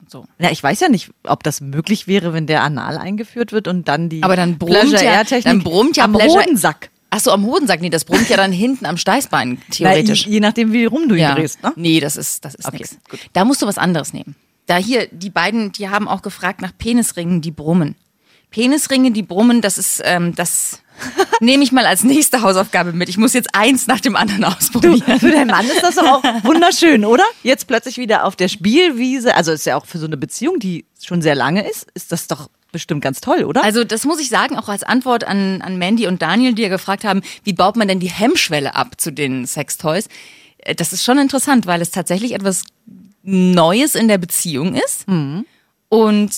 so. 0.08 0.26
Ja, 0.40 0.52
ich 0.52 0.62
weiß 0.62 0.80
ja 0.82 0.90
nicht, 0.90 1.12
ob 1.24 1.44
das 1.44 1.60
möglich 1.62 2.08
wäre, 2.08 2.34
wenn 2.34 2.48
der 2.48 2.64
Anal 2.64 2.98
eingeführt 2.98 3.52
wird 3.52 3.68
und 3.68 3.88
dann 3.88 4.10
die 4.10 4.24
Aber 4.24 4.36
dann 4.36 4.58
brummt 4.58 4.92
ja- 5.02 5.24
dann 5.24 5.64
brummt 5.64 5.98
ja 5.98 6.04
am 6.06 6.14
Pleasure- 6.14 6.42
Hodensack. 6.44 6.90
Ach 7.10 7.20
so, 7.20 7.32
am 7.32 7.46
Hodensack. 7.46 7.80
Nee, 7.82 7.90
das 7.90 8.06
brummt 8.06 8.28
ja 8.30 8.38
dann 8.38 8.52
hinten 8.52 8.86
am 8.86 8.98
Steißbein, 8.98 9.60
Na, 9.60 9.76
theoretisch. 9.76 10.26
je, 10.26 10.34
je 10.34 10.40
nachdem, 10.40 10.74
wie 10.74 10.86
rum 10.86 11.08
du 11.08 11.16
ihn 11.16 11.22
ja. 11.22 11.36
drehst. 11.36 11.62
Ne? 11.64 11.72
Nee, 11.76 12.00
das 12.00 12.16
ist, 12.18 12.44
das 12.44 12.56
ist 12.56 12.66
Okay, 12.68 12.78
nix. 12.78 12.98
gut. 13.10 13.20
Da 13.34 13.46
musst 13.46 13.62
du 13.62 13.68
was 13.68 13.78
anderes 13.78 14.14
nehmen. 14.14 14.36
Da 14.66 14.78
hier, 14.78 15.08
die 15.12 15.30
beiden, 15.30 15.72
die 15.74 15.90
haben 15.90 16.08
auch 16.08 16.22
gefragt 16.22 16.62
nach 16.62 16.72
Penisringen, 16.78 17.42
die 17.42 17.52
brummen. 17.52 17.96
Penisringe, 18.50 19.12
die 19.12 19.24
brummen, 19.24 19.62
das 19.62 19.78
ist, 19.78 20.02
ähm, 20.06 20.36
das 20.36 20.80
nehme 21.40 21.64
ich 21.64 21.72
mal 21.72 21.86
als 21.86 22.04
nächste 22.04 22.42
Hausaufgabe 22.42 22.94
mit. 22.94 23.10
Ich 23.10 23.18
muss 23.18 23.34
jetzt 23.34 23.50
eins 23.54 23.88
nach 23.88 24.00
dem 24.00 24.16
anderen 24.16 24.44
ausprobieren. 24.46 25.20
Für 25.20 25.32
deinen 25.32 25.48
Mann 25.52 25.66
ist 25.66 25.84
das 25.84 25.96
doch 25.96 26.06
auch 26.06 26.24
wunderschön, 26.44 27.06
oder? 27.06 27.24
Jetzt 27.44 27.68
plötzlich 27.68 27.98
wieder 27.98 28.26
auf 28.26 28.36
der 28.36 28.48
Spielwiese. 28.48 29.36
Also 29.36 29.52
ist 29.52 29.66
ja 29.66 29.76
auch 29.78 29.86
für 29.86 29.98
so 29.98 30.06
eine 30.06 30.18
Beziehung, 30.18 30.60
die 30.60 30.86
schon 31.02 31.22
sehr 31.22 31.36
lange 31.36 31.68
ist, 31.70 31.88
ist 31.94 32.12
das 32.12 32.28
doch 32.28 32.50
bestimmt 32.72 33.02
ganz 33.04 33.22
toll, 33.22 33.44
oder? 33.44 33.64
Also 33.64 33.84
das 33.84 34.04
muss 34.06 34.20
ich 34.20 34.30
sagen, 34.30 34.58
auch 34.58 34.68
als 34.70 34.84
Antwort 34.84 35.26
an, 35.26 35.62
an 35.62 35.78
Mandy 35.78 36.08
und 36.08 36.22
Daniel, 36.22 36.54
die 36.54 36.64
ja 36.64 36.70
gefragt 36.70 37.04
haben, 37.04 37.22
wie 37.44 37.54
baut 37.54 37.76
man 37.76 37.88
denn 37.88 38.00
die 38.00 38.10
Hemmschwelle 38.10 38.74
ab 38.74 39.00
zu 39.00 39.12
den 39.12 39.46
Sextoys? 39.46 40.08
Äh, 40.60 40.74
Das 40.76 40.94
ist 40.94 41.04
schon 41.04 41.20
interessant, 41.20 41.68
weil 41.68 41.82
es 41.82 41.92
tatsächlich 41.92 42.32
etwas 42.32 42.64
Neues 43.22 43.96
in 43.96 44.08
der 44.08 44.18
Beziehung 44.18 44.74
ist 44.76 45.06
und 45.90 46.32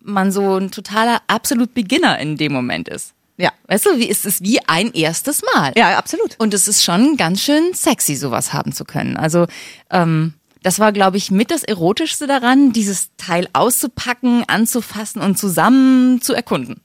man 0.00 0.30
so 0.32 0.56
ein 0.58 0.70
totaler 0.70 1.22
absolut 1.26 1.74
Beginner 1.74 2.18
in 2.18 2.36
dem 2.36 2.52
Moment 2.52 2.88
ist. 2.88 3.13
Ja. 3.36 3.50
Weißt 3.66 3.86
du, 3.86 3.98
wie 3.98 4.08
ist 4.08 4.26
es 4.26 4.42
wie 4.42 4.60
ein 4.66 4.92
erstes 4.92 5.42
Mal? 5.54 5.72
Ja, 5.76 5.98
absolut. 5.98 6.36
Und 6.38 6.54
es 6.54 6.68
ist 6.68 6.84
schon 6.84 7.16
ganz 7.16 7.40
schön 7.40 7.74
sexy, 7.74 8.16
sowas 8.16 8.52
haben 8.52 8.72
zu 8.72 8.84
können. 8.84 9.16
Also 9.16 9.46
ähm, 9.90 10.34
das 10.62 10.78
war, 10.78 10.92
glaube 10.92 11.16
ich, 11.16 11.30
mit 11.30 11.50
das 11.50 11.62
Erotischste 11.64 12.26
daran, 12.26 12.72
dieses 12.72 13.10
Teil 13.16 13.48
auszupacken, 13.52 14.44
anzufassen 14.46 15.20
und 15.20 15.36
zusammen 15.38 16.22
zu 16.22 16.32
erkunden. 16.32 16.80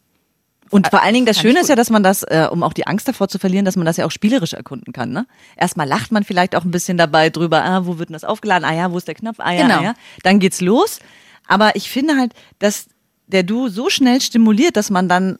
Und 0.71 0.87
vor 0.87 1.01
allen 1.01 1.13
Dingen, 1.15 1.25
das 1.25 1.39
Schöne 1.39 1.61
ist 1.61 1.69
ja, 1.69 1.75
dass 1.75 1.89
man 1.89 2.03
das, 2.03 2.21
äh, 2.23 2.47
um 2.51 2.61
auch 2.61 2.73
die 2.73 2.85
Angst 2.85 3.07
davor 3.07 3.27
zu 3.27 3.39
verlieren, 3.39 3.65
dass 3.65 3.75
man 3.75 3.85
das 3.85 3.97
ja 3.97 4.05
auch 4.05 4.11
spielerisch 4.11 4.53
erkunden 4.53 4.93
kann. 4.93 5.11
Ne? 5.11 5.25
Erstmal 5.55 5.87
lacht 5.87 6.11
man 6.11 6.23
vielleicht 6.23 6.55
auch 6.55 6.63
ein 6.63 6.71
bisschen 6.71 6.97
dabei 6.97 7.29
drüber, 7.31 7.63
ah, 7.63 7.85
wo 7.85 7.97
wird 7.97 8.09
denn 8.09 8.13
das 8.13 8.23
aufgeladen? 8.23 8.65
Ah 8.65 8.73
ja, 8.75 8.91
wo 8.91 8.97
ist 8.97 9.07
der 9.07 9.15
Knopf? 9.15 9.39
Ah 9.39 9.51
ja, 9.51 9.63
Genau. 9.63 9.79
ah, 9.79 9.83
ja. 9.83 9.93
Dann 10.23 10.39
geht's 10.39 10.61
los. 10.61 10.99
Aber 11.47 11.75
ich 11.75 11.89
finde 11.89 12.17
halt, 12.17 12.33
dass 12.59 12.87
der 13.25 13.43
Du 13.43 13.69
so 13.69 13.89
schnell 13.89 14.21
stimuliert, 14.21 14.75
dass 14.77 14.89
man 14.91 15.09
dann 15.09 15.39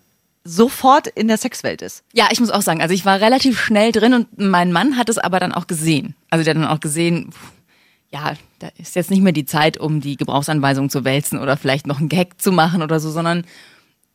sofort 0.50 1.08
in 1.08 1.28
der 1.28 1.38
Sexwelt 1.38 1.82
ist. 1.82 2.04
Ja, 2.14 2.28
ich 2.32 2.40
muss 2.40 2.50
auch 2.50 2.62
sagen, 2.62 2.82
also 2.82 2.94
ich 2.94 3.06
war 3.06 3.22
relativ 3.22 3.60
schnell 3.60 3.92
drin 3.92 4.14
und 4.14 4.28
mein 4.40 4.72
Mann 4.72 4.98
hat 4.98 5.10
es 5.10 5.18
aber 5.18 5.40
dann 5.40 5.52
auch 5.52 5.68
gesehen. 5.68 6.16
Also 6.30 6.44
der 6.44 6.56
hat 6.56 6.62
dann 6.62 6.70
auch 6.70 6.80
gesehen, 6.80 7.32
pff, 7.32 7.52
ja, 8.12 8.34
da 8.60 8.70
ist 8.78 8.96
jetzt 8.96 9.12
nicht 9.12 9.22
mehr 9.22 9.34
die 9.34 9.46
Zeit, 9.46 9.78
um 9.78 10.02
die 10.02 10.18
Gebrauchsanweisung 10.18 10.90
zu 10.90 11.06
wälzen 11.06 11.40
oder 11.40 11.58
vielleicht 11.58 11.86
noch 11.88 12.00
einen 12.00 12.10
Gag 12.10 12.42
zu 12.42 12.52
machen 12.52 12.82
oder 12.82 13.00
so, 13.00 13.12
sondern 13.12 13.46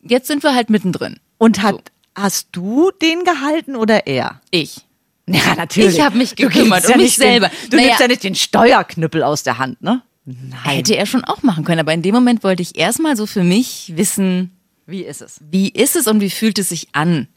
jetzt 0.03 0.27
sind 0.27 0.43
wir 0.43 0.55
halt 0.55 0.69
mittendrin. 0.71 1.19
Und 1.39 1.63
hat, 1.63 1.77
hast 2.17 2.49
du 2.53 2.91
den 3.01 3.23
gehalten 3.25 3.77
oder 3.77 4.07
er? 4.07 4.41
Ich. 4.51 4.79
Ja, 5.27 5.57
Ich 5.75 6.01
habe 6.03 6.19
mich 6.19 6.37
gekümmert 6.37 6.83
gibst 6.83 6.89
ja 6.91 6.95
um 6.97 7.01
mich 7.01 7.07
nicht 7.11 7.19
den- 7.21 7.31
selber. 7.31 7.51
Du 7.71 7.77
Naja. 7.77 7.87
nimmst 7.89 8.01
ja 8.01 8.09
nicht 8.09 8.25
den 8.25 8.35
Steuerknüppel 8.35 9.23
aus 9.23 9.43
der 9.43 9.59
Hand, 9.59 9.81
ne? 9.83 10.03
Nein. 10.27 10.59
Hätte 10.65 10.97
er 10.97 11.07
schon 11.07 11.23
auch 11.25 11.43
machen 11.43 11.65
können, 11.65 11.81
aber 11.81 11.93
in 11.95 12.03
dem 12.03 12.15
Moment 12.15 12.43
wollte 12.45 12.63
ich 12.63 12.77
erstmal 12.77 13.17
so 13.17 13.27
für 13.27 13.45
mich 13.45 13.93
wissen, 13.97 14.54
Wie 14.87 15.03
ist 15.03 15.23
es? 15.23 15.41
wie 15.51 15.69
ist 15.69 15.97
es 15.97 16.07
und 16.07 16.21
wie 16.21 16.31
fühlt 16.31 16.59
es 16.59 16.69
sich 16.71 16.89
an, 16.93 17.29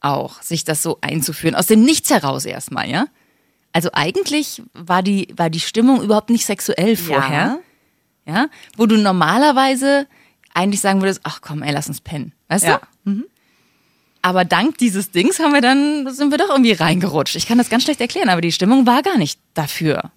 auch 0.00 0.40
sich 0.42 0.64
das 0.64 0.82
so 0.82 0.98
einzuführen, 1.00 1.54
aus 1.54 1.66
dem 1.66 1.82
Nichts 1.84 2.10
heraus 2.10 2.44
erstmal, 2.44 2.88
ja? 2.88 3.06
Also 3.72 3.90
eigentlich 3.92 4.62
war 4.74 5.02
die, 5.02 5.28
war 5.36 5.48
die 5.50 5.60
Stimmung 5.60 6.02
überhaupt 6.02 6.30
nicht 6.30 6.44
sexuell 6.46 6.96
vorher, 6.96 7.58
ja? 8.26 8.46
Wo 8.76 8.86
du 8.86 8.96
normalerweise 8.98 10.06
eigentlich 10.54 10.80
sagen 10.80 11.00
würdest, 11.00 11.20
ach 11.24 11.40
komm, 11.40 11.62
ey, 11.62 11.72
lass 11.72 11.88
uns 11.88 12.00
pennen, 12.00 12.32
weißt 12.48 12.64
Ja. 12.64 12.80
du? 13.04 13.22
Aber 14.24 14.44
dank 14.44 14.78
dieses 14.78 15.10
Dings 15.10 15.40
haben 15.40 15.52
wir 15.52 15.60
dann, 15.62 16.08
sind 16.14 16.30
wir 16.30 16.38
doch 16.38 16.48
irgendwie 16.50 16.72
reingerutscht. 16.72 17.34
Ich 17.34 17.46
kann 17.48 17.58
das 17.58 17.70
ganz 17.70 17.82
schlecht 17.82 18.00
erklären, 18.00 18.28
aber 18.28 18.40
die 18.40 18.52
Stimmung 18.52 18.86
war 18.86 19.02
gar 19.02 19.18
nicht 19.18 19.40
dafür 19.54 20.12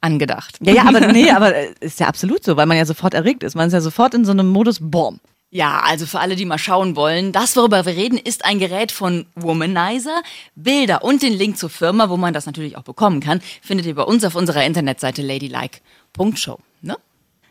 angedacht. 0.00 0.56
Ja, 0.62 0.72
ja, 0.72 0.84
aber 0.86 1.00
nee, 1.12 1.30
aber 1.30 1.54
äh, 1.54 1.74
ist 1.80 2.00
ja 2.00 2.06
absolut 2.08 2.42
so, 2.44 2.56
weil 2.56 2.64
man 2.66 2.78
ja 2.78 2.86
sofort 2.86 3.12
erregt 3.12 3.42
ist. 3.42 3.54
Man 3.54 3.66
ist 3.66 3.74
ja 3.74 3.82
sofort 3.82 4.14
in 4.14 4.24
so 4.24 4.30
einem 4.32 4.48
Modus, 4.48 4.78
boom. 4.80 5.20
Ja, 5.54 5.80
also 5.84 6.06
für 6.06 6.18
alle, 6.18 6.34
die 6.34 6.46
mal 6.46 6.56
schauen 6.56 6.96
wollen, 6.96 7.30
das, 7.30 7.54
worüber 7.56 7.84
wir 7.84 7.94
reden, 7.94 8.16
ist 8.16 8.46
ein 8.46 8.58
Gerät 8.58 8.90
von 8.90 9.26
Womanizer. 9.34 10.22
Bilder 10.54 11.04
und 11.04 11.20
den 11.22 11.34
Link 11.34 11.58
zur 11.58 11.68
Firma, 11.68 12.08
wo 12.08 12.16
man 12.16 12.32
das 12.32 12.46
natürlich 12.46 12.78
auch 12.78 12.84
bekommen 12.84 13.20
kann, 13.20 13.42
findet 13.60 13.84
ihr 13.84 13.94
bei 13.94 14.02
uns 14.02 14.24
auf 14.24 14.34
unserer 14.34 14.64
Internetseite 14.64 15.20
ladylike.show. 15.20 16.58
Ne? 16.80 16.96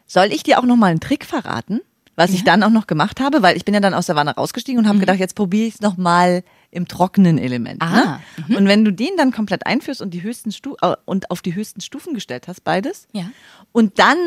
Soll 0.07 0.33
ich 0.33 0.41
dir 0.41 0.57
auch 0.57 0.63
noch 0.65 0.77
mal 0.77 0.87
einen 0.87 0.99
Trick 0.99 1.25
verraten, 1.25 1.81
was 2.15 2.31
ich 2.31 2.43
dann 2.43 2.63
auch 2.63 2.71
noch 2.71 2.87
gemacht 2.87 3.19
habe, 3.19 3.43
weil 3.43 3.55
ich 3.55 3.65
bin 3.65 3.75
ja 3.75 3.79
dann 3.79 3.93
aus 3.93 4.07
der 4.07 4.15
Wanne 4.15 4.31
rausgestiegen 4.35 4.79
und 4.79 4.87
habe 4.87 4.97
gedacht, 4.97 5.19
jetzt 5.19 5.35
probiere 5.35 5.67
ich 5.67 5.75
es 5.75 5.81
noch 5.81 5.95
mal 5.97 6.43
im 6.71 6.87
trockenen 6.87 7.37
Element. 7.37 7.83
Ah, 7.83 8.19
Ne? 8.47 8.57
Und 8.57 8.67
wenn 8.67 8.83
du 8.83 8.91
den 8.91 9.11
dann 9.15 9.31
komplett 9.31 9.67
einführst 9.67 10.01
und 10.01 10.11
die 10.11 10.23
höchsten 10.23 10.51
Stu 10.51 10.75
äh, 10.81 10.95
und 11.05 11.29
auf 11.29 11.43
die 11.43 11.53
höchsten 11.53 11.81
Stufen 11.81 12.15
gestellt 12.15 12.47
hast, 12.47 12.63
beides, 12.63 13.07
Ja. 13.11 13.25
und 13.71 13.99
dann 13.99 14.17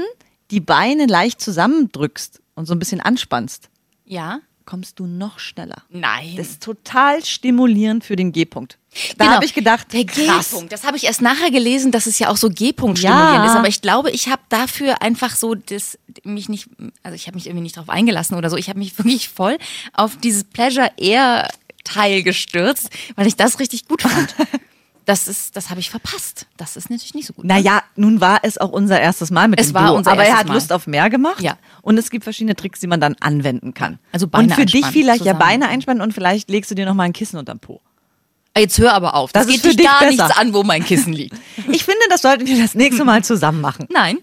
die 0.52 0.60
Beine 0.60 1.06
leicht 1.06 1.40
zusammendrückst 1.40 2.40
und 2.54 2.66
so 2.66 2.74
ein 2.74 2.78
bisschen 2.78 3.00
anspannst, 3.00 3.68
Ja? 4.04 4.40
kommst 4.66 4.98
du 4.98 5.06
noch 5.06 5.38
schneller. 5.40 5.82
Nein. 5.90 6.36
Das 6.38 6.48
ist 6.48 6.62
total 6.62 7.22
stimulierend 7.22 8.02
für 8.02 8.16
den 8.16 8.32
G-Punkt. 8.32 8.78
Da 9.18 9.24
Genau. 9.24 9.36
habe 9.36 9.44
ich 9.44 9.52
gedacht, 9.52 9.92
der. 9.92 10.04
G-Punkt. 10.04 10.72
Das 10.72 10.84
habe 10.84 10.96
ich 10.96 11.04
erst 11.04 11.20
nachher 11.20 11.50
gelesen, 11.50 11.92
dass 11.92 12.06
es 12.06 12.18
ja 12.18 12.30
auch 12.30 12.38
so 12.38 12.48
G-Punkt 12.48 12.98
Ja. 12.98 13.10
stimulierend 13.10 13.46
ist. 13.50 13.56
Aber 13.56 13.68
ich 13.68 13.82
glaube, 13.82 14.10
ich 14.10 14.28
habe 14.28 14.40
dafür 14.48 15.02
einfach 15.02 15.36
so 15.36 15.54
das 15.54 15.98
mich 16.22 16.48
nicht, 16.48 16.68
also 17.02 17.14
ich 17.14 17.26
habe 17.26 17.34
mich 17.34 17.44
irgendwie 17.46 17.64
nicht 17.64 17.76
drauf 17.76 17.90
eingelassen 17.90 18.36
oder 18.38 18.48
so. 18.48 18.56
Ich 18.56 18.70
habe 18.70 18.78
mich 18.78 18.96
wirklich 18.98 19.28
voll 19.28 19.58
auf 19.92 20.16
dieses 20.16 20.44
Pleasure 20.44 20.90
Air 20.96 21.50
Teil 21.84 22.22
gestürzt, 22.22 22.88
weil 23.16 23.26
ich 23.26 23.36
das 23.36 23.58
richtig 23.60 23.86
gut 23.86 24.00
fand. 24.00 24.34
Das 25.06 25.28
ist, 25.28 25.54
das 25.56 25.68
habe 25.68 25.80
ich 25.80 25.90
verpasst. 25.90 26.46
Das 26.56 26.76
ist 26.76 26.88
natürlich 26.88 27.12
nicht 27.14 27.26
so 27.26 27.34
gut. 27.34 27.44
Naja, 27.44 27.82
nun 27.94 28.22
war 28.22 28.40
es 28.42 28.56
auch 28.56 28.70
unser 28.70 28.98
erstes 28.98 29.30
Mal 29.30 29.48
mit 29.48 29.60
Es 29.60 29.66
dem 29.68 29.74
war 29.74 29.88
Duo, 29.88 29.96
unser 29.98 30.12
aber 30.12 30.24
er 30.24 30.38
hat 30.38 30.48
Mal. 30.48 30.54
Lust 30.54 30.72
auf 30.72 30.86
mehr 30.86 31.10
gemacht. 31.10 31.42
Ja. 31.42 31.58
Und 31.82 31.98
es 31.98 32.08
gibt 32.10 32.24
verschiedene 32.24 32.56
Tricks, 32.56 32.80
die 32.80 32.86
man 32.86 33.00
dann 33.00 33.14
anwenden 33.20 33.74
kann. 33.74 33.98
Also 34.12 34.26
Beine 34.28 34.48
Und 34.48 34.54
für 34.54 34.64
dich 34.64 34.86
vielleicht 34.86 35.20
ja 35.26 35.32
zusammen. 35.34 35.38
Beine 35.40 35.68
einspannen 35.68 36.02
und 36.02 36.12
vielleicht 36.14 36.48
legst 36.48 36.70
du 36.70 36.74
dir 36.74 36.86
noch 36.86 36.94
mal 36.94 37.02
ein 37.02 37.12
Kissen 37.12 37.36
unterm 37.38 37.58
Po. 37.60 37.82
Jetzt 38.56 38.78
hör 38.78 38.94
aber 38.94 39.14
auf. 39.14 39.32
Das, 39.32 39.46
Das 39.46 39.52
geht 39.52 39.62
für 39.62 39.76
dich 39.76 39.84
gar 39.84 39.98
besser. 39.98 40.10
nichts 40.24 40.38
an, 40.38 40.54
wo 40.54 40.62
mein 40.62 40.84
Kissen 40.84 41.12
liegt. 41.12 41.36
Ich 41.70 41.84
finde, 41.84 42.00
das 42.08 42.22
sollten 42.22 42.46
wir 42.46 42.56
das 42.62 42.74
nächste 42.74 43.04
Mal 43.04 43.22
zusammen 43.24 43.60
machen. 43.60 43.86
Nein. 43.90 44.18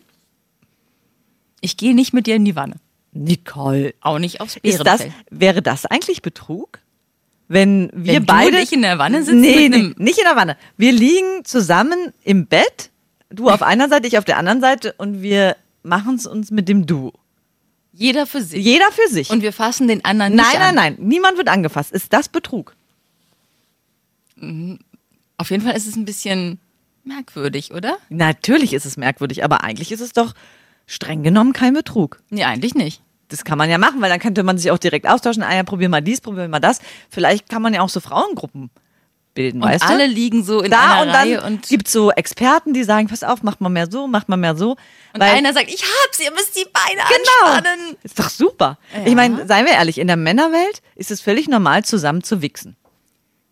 Ich 1.59 1.77
gehe 1.77 1.93
nicht 1.93 2.13
mit 2.13 2.25
dir 2.27 2.35
in 2.35 2.45
die 2.45 2.55
Wanne. 2.55 2.77
Nicole, 3.13 3.93
Auch 4.01 4.19
nicht 4.19 4.39
aufs 4.41 4.55
ist 4.63 4.79
das, 4.79 4.99
Bärenfell. 4.99 5.13
wäre 5.29 5.61
das 5.61 5.85
eigentlich 5.85 6.21
Betrug? 6.21 6.79
Wenn 7.51 7.89
wir 7.93 8.13
Wenn 8.13 8.25
du 8.25 8.27
beide 8.27 8.55
nicht 8.55 8.71
in 8.71 8.81
der 8.81 8.97
Wanne 8.97 9.23
sitzen 9.23 9.41
Nee, 9.41 9.67
nee, 9.67 9.93
nicht 9.97 10.17
in 10.17 10.23
der 10.23 10.37
Wanne. 10.37 10.55
Wir 10.77 10.93
liegen 10.93 11.43
zusammen 11.43 12.13
im 12.23 12.47
Bett, 12.47 12.91
du 13.29 13.49
auf 13.49 13.61
einer 13.61 13.89
Seite, 13.89 14.07
ich 14.07 14.17
auf 14.17 14.23
der 14.23 14.37
anderen 14.37 14.61
Seite 14.61 14.93
und 14.97 15.21
wir 15.21 15.57
machen 15.83 16.15
es 16.15 16.25
uns 16.25 16.49
mit 16.51 16.69
dem 16.69 16.85
Du. 16.85 17.11
Jeder 17.91 18.25
für 18.25 18.41
sich. 18.41 18.63
Jeder 18.63 18.89
für 18.93 19.13
sich. 19.13 19.31
Und 19.31 19.41
wir 19.41 19.51
fassen 19.51 19.89
den 19.89 20.05
anderen 20.05 20.33
nein, 20.33 20.45
nicht 20.45 20.59
nein, 20.59 20.69
an. 20.69 20.75
nein, 20.75 20.95
niemand 20.99 21.37
wird 21.37 21.49
angefasst. 21.49 21.91
Ist 21.91 22.13
das 22.13 22.29
Betrug? 22.29 22.73
Auf 25.35 25.51
jeden 25.51 25.63
Fall 25.63 25.75
ist 25.75 25.87
es 25.87 25.97
ein 25.97 26.05
bisschen 26.05 26.57
merkwürdig, 27.03 27.73
oder? 27.73 27.97
Natürlich 28.07 28.71
ist 28.71 28.85
es 28.85 28.95
merkwürdig, 28.95 29.43
aber 29.43 29.65
eigentlich 29.65 29.91
ist 29.91 29.99
es 29.99 30.13
doch 30.13 30.35
streng 30.87 31.21
genommen 31.21 31.51
kein 31.51 31.73
Betrug. 31.73 32.21
Nee, 32.29 32.45
eigentlich 32.45 32.75
nicht. 32.75 33.01
Das 33.31 33.43
kann 33.45 33.57
man 33.57 33.69
ja 33.69 33.77
machen, 33.77 34.01
weil 34.01 34.09
dann 34.09 34.19
könnte 34.19 34.43
man 34.43 34.57
sich 34.57 34.69
auch 34.71 34.77
direkt 34.77 35.07
austauschen. 35.07 35.41
Ah 35.43 35.55
ja, 35.55 35.63
probier 35.63 35.89
mal 35.89 36.01
dies, 36.01 36.21
probier 36.21 36.47
mal 36.47 36.59
das. 36.59 36.79
Vielleicht 37.09 37.49
kann 37.49 37.61
man 37.61 37.73
ja 37.73 37.81
auch 37.81 37.89
so 37.89 37.99
Frauengruppen 37.99 38.69
bilden, 39.33 39.63
Und 39.63 39.69
weißt 39.69 39.83
alle 39.85 40.07
du? 40.07 40.13
liegen 40.13 40.43
so 40.43 40.59
in 40.61 40.69
da 40.69 40.99
einer 40.99 41.01
und 41.03 41.09
Reihe 41.15 41.37
dann 41.37 41.53
und, 41.53 41.67
gibt's 41.69 41.93
so 41.93 42.11
Experten, 42.11 42.73
die 42.73 42.83
sagen, 42.83 43.07
pass 43.07 43.23
auf, 43.23 43.43
macht 43.43 43.61
mal 43.61 43.69
mehr 43.69 43.89
so, 43.89 44.05
macht 44.07 44.27
mal 44.27 44.35
mehr 44.35 44.55
so. 44.57 44.75
und 45.13 45.21
einer 45.21 45.53
sagt, 45.53 45.69
ich 45.69 45.81
hab's, 45.83 46.19
ihr 46.19 46.31
müsst 46.31 46.53
die 46.57 46.65
Beine 46.65 46.99
genau, 47.07 47.53
anspannen. 47.55 47.95
ist 48.03 48.19
doch 48.19 48.29
super. 48.29 48.77
Ja. 48.93 49.05
Ich 49.05 49.15
meine, 49.15 49.47
seien 49.47 49.65
wir 49.65 49.71
ehrlich, 49.73 49.97
in 49.99 50.07
der 50.07 50.17
Männerwelt 50.17 50.81
ist 50.95 51.11
es 51.11 51.21
völlig 51.21 51.47
normal, 51.47 51.85
zusammen 51.85 52.23
zu 52.23 52.41
wichsen. 52.41 52.75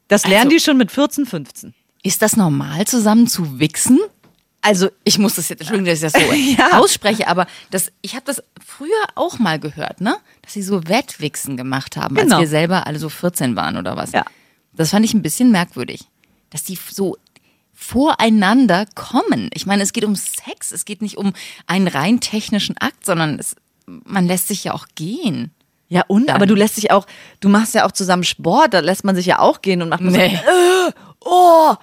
Das 0.09 0.25
lernen 0.25 0.47
Also- 0.47 0.57
die 0.57 0.59
schon 0.59 0.75
mit 0.77 0.91
14, 0.91 1.25
15. 1.25 1.73
Ist 2.03 2.21
das 2.21 2.35
normal, 2.35 2.85
zusammen 2.85 3.27
zu 3.27 3.59
wichsen? 3.59 3.99
Also 4.61 4.89
Ich 5.05 5.17
muss 5.17 5.35
das 5.35 5.47
jetzt, 5.49 5.61
Entschuldigung, 5.61 5.91
dass 5.93 6.03
ich 6.03 6.11
das 6.11 6.21
so 6.21 6.33
Ja. 6.33 6.79
ausspreche, 6.79 7.27
aber 7.27 7.47
das, 7.71 7.91
ich 8.01 8.13
habe 8.15 8.25
das 8.25 8.43
früher 8.65 8.89
auch 9.15 9.39
mal 9.39 9.59
gehört, 9.59 10.01
ne? 10.01 10.17
Dass 10.41 10.53
sie 10.53 10.63
so 10.63 10.87
Wettwichsen 10.87 11.55
gemacht 11.57 11.95
haben, 11.97 12.15
Genau. 12.15 12.35
als 12.37 12.41
wir 12.41 12.47
selber 12.49 12.85
alle 12.87 12.99
so 12.99 13.09
14 13.09 13.55
waren 13.55 13.77
oder 13.77 13.95
was. 13.95 14.11
Ja. 14.11 14.25
Das 14.73 14.89
fand 14.91 15.05
ich 15.05 15.13
ein 15.13 15.21
bisschen 15.21 15.51
merkwürdig, 15.51 16.01
dass 16.49 16.63
die 16.63 16.77
so 16.91 17.17
voreinander 17.73 18.85
kommen. 18.95 19.49
Ich 19.53 19.65
meine, 19.65 19.83
es 19.83 19.93
geht 19.93 20.03
um 20.03 20.15
Sex, 20.15 20.71
es 20.71 20.83
geht 20.85 21.01
nicht 21.01 21.17
um 21.17 21.33
einen 21.65 21.87
rein 21.87 22.19
technischen 22.19 22.77
Akt, 22.77 23.05
sondern 23.05 23.39
es, 23.39 23.55
man 23.85 24.27
lässt 24.27 24.49
sich 24.49 24.65
ja 24.65 24.73
auch 24.73 24.85
gehen. 24.95 25.51
Ja, 25.87 26.03
und? 26.07 26.27
Dann. 26.27 26.35
Aber 26.35 26.45
du 26.45 26.53
lässt 26.55 26.77
dich 26.77 26.91
auch, 26.91 27.07
du 27.39 27.49
machst 27.49 27.73
ja 27.73 27.85
auch 27.87 27.91
zusammen 27.93 28.23
Sport, 28.25 28.73
da 28.73 28.79
lässt 28.81 29.03
man 29.05 29.15
sich 29.15 29.25
ja 29.25 29.39
auch 29.39 29.61
gehen 29.61 29.81
und 29.81 29.89
macht 29.89 30.01
Nee. 30.01 30.11
so, 30.11 30.51
äh, 30.51 30.91
oh, 31.21 31.73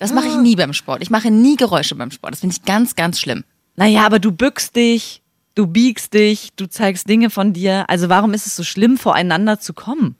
Das 0.00 0.12
mache 0.14 0.28
ich 0.28 0.36
nie 0.36 0.56
beim 0.56 0.72
Sport. 0.72 1.02
Ich 1.02 1.10
mache 1.10 1.30
nie 1.30 1.56
Geräusche 1.56 1.94
beim 1.94 2.10
Sport. 2.10 2.32
Das 2.32 2.40
finde 2.40 2.56
ich 2.56 2.64
ganz, 2.64 2.96
ganz 2.96 3.20
schlimm. 3.20 3.44
naja, 3.76 4.04
aber 4.06 4.18
du 4.18 4.32
bückst 4.32 4.74
dich, 4.74 5.22
du 5.54 5.66
biegst 5.66 6.14
dich, 6.14 6.48
du 6.56 6.66
zeigst 6.66 7.06
Dinge 7.06 7.28
von 7.28 7.52
dir. 7.52 7.84
Also 7.88 8.08
warum 8.08 8.32
ist 8.32 8.46
es 8.46 8.56
so 8.56 8.64
schlimm, 8.64 8.96
voreinander 8.96 9.60
zu 9.60 9.74
kommen? 9.74 10.16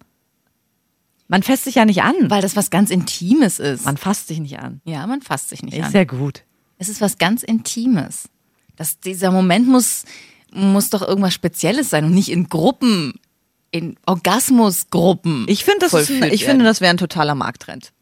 Man 1.28 1.42
fasst 1.42 1.64
sich 1.64 1.76
ja 1.76 1.86
nicht 1.86 2.02
an. 2.02 2.14
Weil 2.28 2.42
das 2.42 2.56
was 2.56 2.68
ganz 2.68 2.90
Intimes 2.90 3.58
ist. 3.58 3.86
Man 3.86 3.96
fasst 3.96 4.28
sich 4.28 4.38
nicht 4.38 4.58
an. 4.58 4.82
ja, 4.84 5.06
man 5.06 5.22
fasst 5.22 5.48
sich 5.48 5.62
nicht 5.62 5.80
an. 5.80 5.86
Ist 5.88 5.94
ja 5.94 6.04
gut. 6.04 6.44
Es 6.76 6.90
ist 6.90 7.00
was 7.00 7.16
ganz 7.16 7.42
Intimes. 7.42 8.28
Das, 8.76 9.00
dieser 9.00 9.30
Moment 9.30 9.66
muss, 9.66 10.04
muss 10.52 10.90
doch 10.90 11.02
irgendwas 11.02 11.32
Spezielles 11.32 11.88
sein 11.88 12.04
und 12.04 12.12
nicht 12.12 12.30
in 12.30 12.50
Gruppen, 12.50 13.14
in 13.70 13.96
Orgasmusgruppen. 14.04 15.46
Ich 15.48 15.64
finde, 15.64 15.80
das, 15.80 15.94
ist 15.94 16.10
ein, 16.10 16.18
vollführt 16.18 16.34
ich 16.34 16.42
werden. 16.42 16.50
finde, 16.50 16.64
das 16.66 16.80
wäre 16.82 16.90
ein 16.90 16.98
totaler 16.98 17.34
Markttrend. 17.34 17.92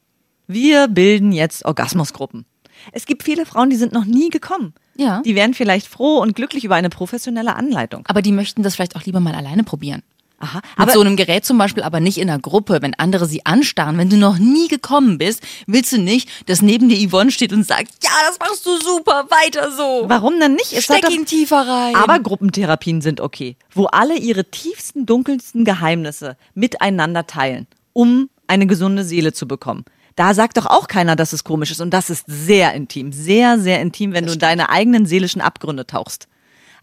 Wir 0.51 0.87
bilden 0.87 1.31
jetzt 1.31 1.63
Orgasmusgruppen. 1.63 2.43
Es 2.91 3.05
gibt 3.05 3.21
viele 3.21 3.45
Frauen, 3.45 3.69
die 3.69 3.75
sind 3.75 3.93
noch 3.93 4.05
nie 4.05 4.29
gekommen. 4.29 4.73
Ja. 4.97 5.21
Die 5.21 5.35
wären 5.35 5.53
vielleicht 5.53 5.85
froh 5.85 6.17
und 6.17 6.35
glücklich 6.35 6.65
über 6.65 6.73
eine 6.73 6.89
professionelle 6.89 7.55
Anleitung. 7.55 8.03
Aber 8.07 8.23
die 8.23 8.31
möchten 8.31 8.63
das 8.63 8.73
vielleicht 8.73 8.95
auch 8.95 9.03
lieber 9.03 9.19
mal 9.19 9.35
alleine 9.35 9.63
probieren. 9.63 10.01
Aha. 10.39 10.55
Mit 10.55 10.79
Aber 10.79 10.91
so 10.93 11.01
einem 11.01 11.17
Gerät 11.17 11.45
zum 11.45 11.59
Beispiel, 11.59 11.83
aber 11.83 11.99
nicht 11.99 12.17
in 12.17 12.31
einer 12.31 12.39
Gruppe, 12.39 12.79
wenn 12.81 12.95
andere 12.95 13.27
sie 13.27 13.45
anstarren. 13.45 13.99
Wenn 13.99 14.09
du 14.09 14.17
noch 14.17 14.39
nie 14.39 14.67
gekommen 14.69 15.19
bist, 15.19 15.43
willst 15.67 15.91
du 15.91 15.99
nicht, 15.99 16.27
dass 16.49 16.63
neben 16.63 16.89
dir 16.89 17.07
Yvonne 17.07 17.29
steht 17.29 17.53
und 17.53 17.67
sagt, 17.67 17.91
ja, 18.03 18.09
das 18.27 18.39
machst 18.39 18.65
du 18.65 18.75
super, 18.79 19.27
weiter 19.29 19.71
so. 19.71 20.05
warum 20.07 20.39
denn 20.39 20.53
nicht? 20.53 20.73
Es 20.73 20.85
Steck 20.85 21.07
ihn 21.11 21.27
tiefer 21.27 21.67
rein. 21.67 21.95
Aber 21.95 22.17
Gruppentherapien 22.17 23.01
sind 23.01 23.21
okay, 23.21 23.55
wo 23.71 23.85
alle 23.85 24.17
ihre 24.17 24.45
tiefsten, 24.45 25.05
dunkelsten 25.05 25.63
Geheimnisse 25.63 26.37
miteinander 26.55 27.27
teilen, 27.27 27.67
um 27.93 28.31
eine 28.47 28.65
gesunde 28.65 29.03
Seele 29.03 29.31
zu 29.31 29.47
bekommen. 29.47 29.85
Da 30.19 30.33
sagt 30.33 30.57
doch 30.57 30.65
auch 30.65 30.89
keiner, 30.89 31.15
dass 31.15 31.31
es 31.31 31.45
komisch 31.45 31.71
ist. 31.71 31.79
Und 31.79 31.91
das 31.91 32.09
ist 32.09 32.25
sehr 32.27 32.73
intim, 32.73 33.13
sehr, 33.13 33.57
sehr 33.57 33.79
intim, 33.79 34.11
wenn 34.11 34.25
du 34.25 34.33
in 34.33 34.39
deine 34.39 34.69
eigenen 34.69 35.05
seelischen 35.05 35.39
Abgründe 35.39 35.87
tauchst. 35.87 36.27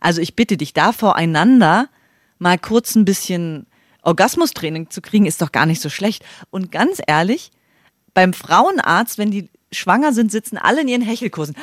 Also 0.00 0.22
ich 0.22 0.36
bitte 0.36 0.56
dich 0.56 0.72
da 0.72 0.92
voreinander 0.92 1.90
mal 2.38 2.58
kurz 2.58 2.94
ein 2.94 3.04
bisschen 3.04 3.66
Orgasmustraining 4.00 4.88
zu 4.88 5.02
kriegen, 5.02 5.26
ist 5.26 5.42
doch 5.42 5.52
gar 5.52 5.66
nicht 5.66 5.82
so 5.82 5.90
schlecht. 5.90 6.24
Und 6.48 6.72
ganz 6.72 6.98
ehrlich, 7.06 7.50
beim 8.14 8.32
Frauenarzt, 8.32 9.18
wenn 9.18 9.30
die 9.30 9.50
schwanger 9.70 10.14
sind, 10.14 10.32
sitzen 10.32 10.56
alle 10.56 10.80
in 10.80 10.88
ihren 10.88 11.02
Hechelkursen. 11.02 11.56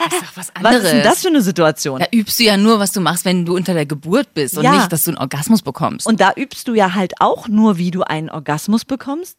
Das 0.00 0.12
ist 0.14 0.22
doch 0.22 0.36
was 0.36 0.52
Was 0.60 0.74
ist 0.74 0.92
denn 0.92 1.04
das 1.04 1.22
für 1.22 1.28
eine 1.28 1.42
Situation? 1.42 2.00
Da 2.00 2.06
übst 2.10 2.36
du 2.40 2.42
ja 2.42 2.56
nur, 2.56 2.80
was 2.80 2.90
du 2.90 3.00
machst, 3.00 3.24
wenn 3.24 3.46
du 3.46 3.54
unter 3.54 3.74
der 3.74 3.86
Geburt 3.86 4.34
bist 4.34 4.58
und 4.58 4.64
Ja. 4.64 4.72
nicht, 4.72 4.90
dass 4.90 5.04
du 5.04 5.12
einen 5.12 5.18
Orgasmus 5.18 5.62
bekommst. 5.62 6.04
Und 6.08 6.20
da 6.20 6.32
übst 6.34 6.66
du 6.66 6.74
ja 6.74 6.96
halt 6.96 7.20
auch 7.20 7.46
nur, 7.46 7.78
wie 7.78 7.92
du 7.92 8.02
einen 8.02 8.28
Orgasmus 8.28 8.84
bekommst. 8.84 9.36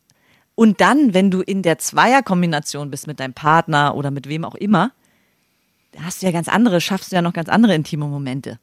Und 0.60 0.82
dann, 0.82 1.14
wenn 1.14 1.32
du 1.32 1.40
in 1.40 1.62
der 1.62 1.78
Zweierkombination 1.78 2.92
bist 2.92 3.08
mit 3.08 3.22
deinem 3.22 3.34
Partner 3.34 3.96
oder 3.96 4.12
mit 4.12 4.28
wem 4.28 4.44
auch 4.44 4.56
immer, 4.56 4.92
da 5.94 6.02
hast 6.02 6.22
du 6.22 6.26
ja 6.26 6.34
ganz 6.34 6.50
andere, 6.50 6.82
schaffst 6.82 7.14
du 7.14 7.16
ja 7.16 7.22
noch 7.22 7.32
ganz 7.32 7.48
andere 7.48 7.74
intime 7.76 8.08
Momente. 8.08 8.60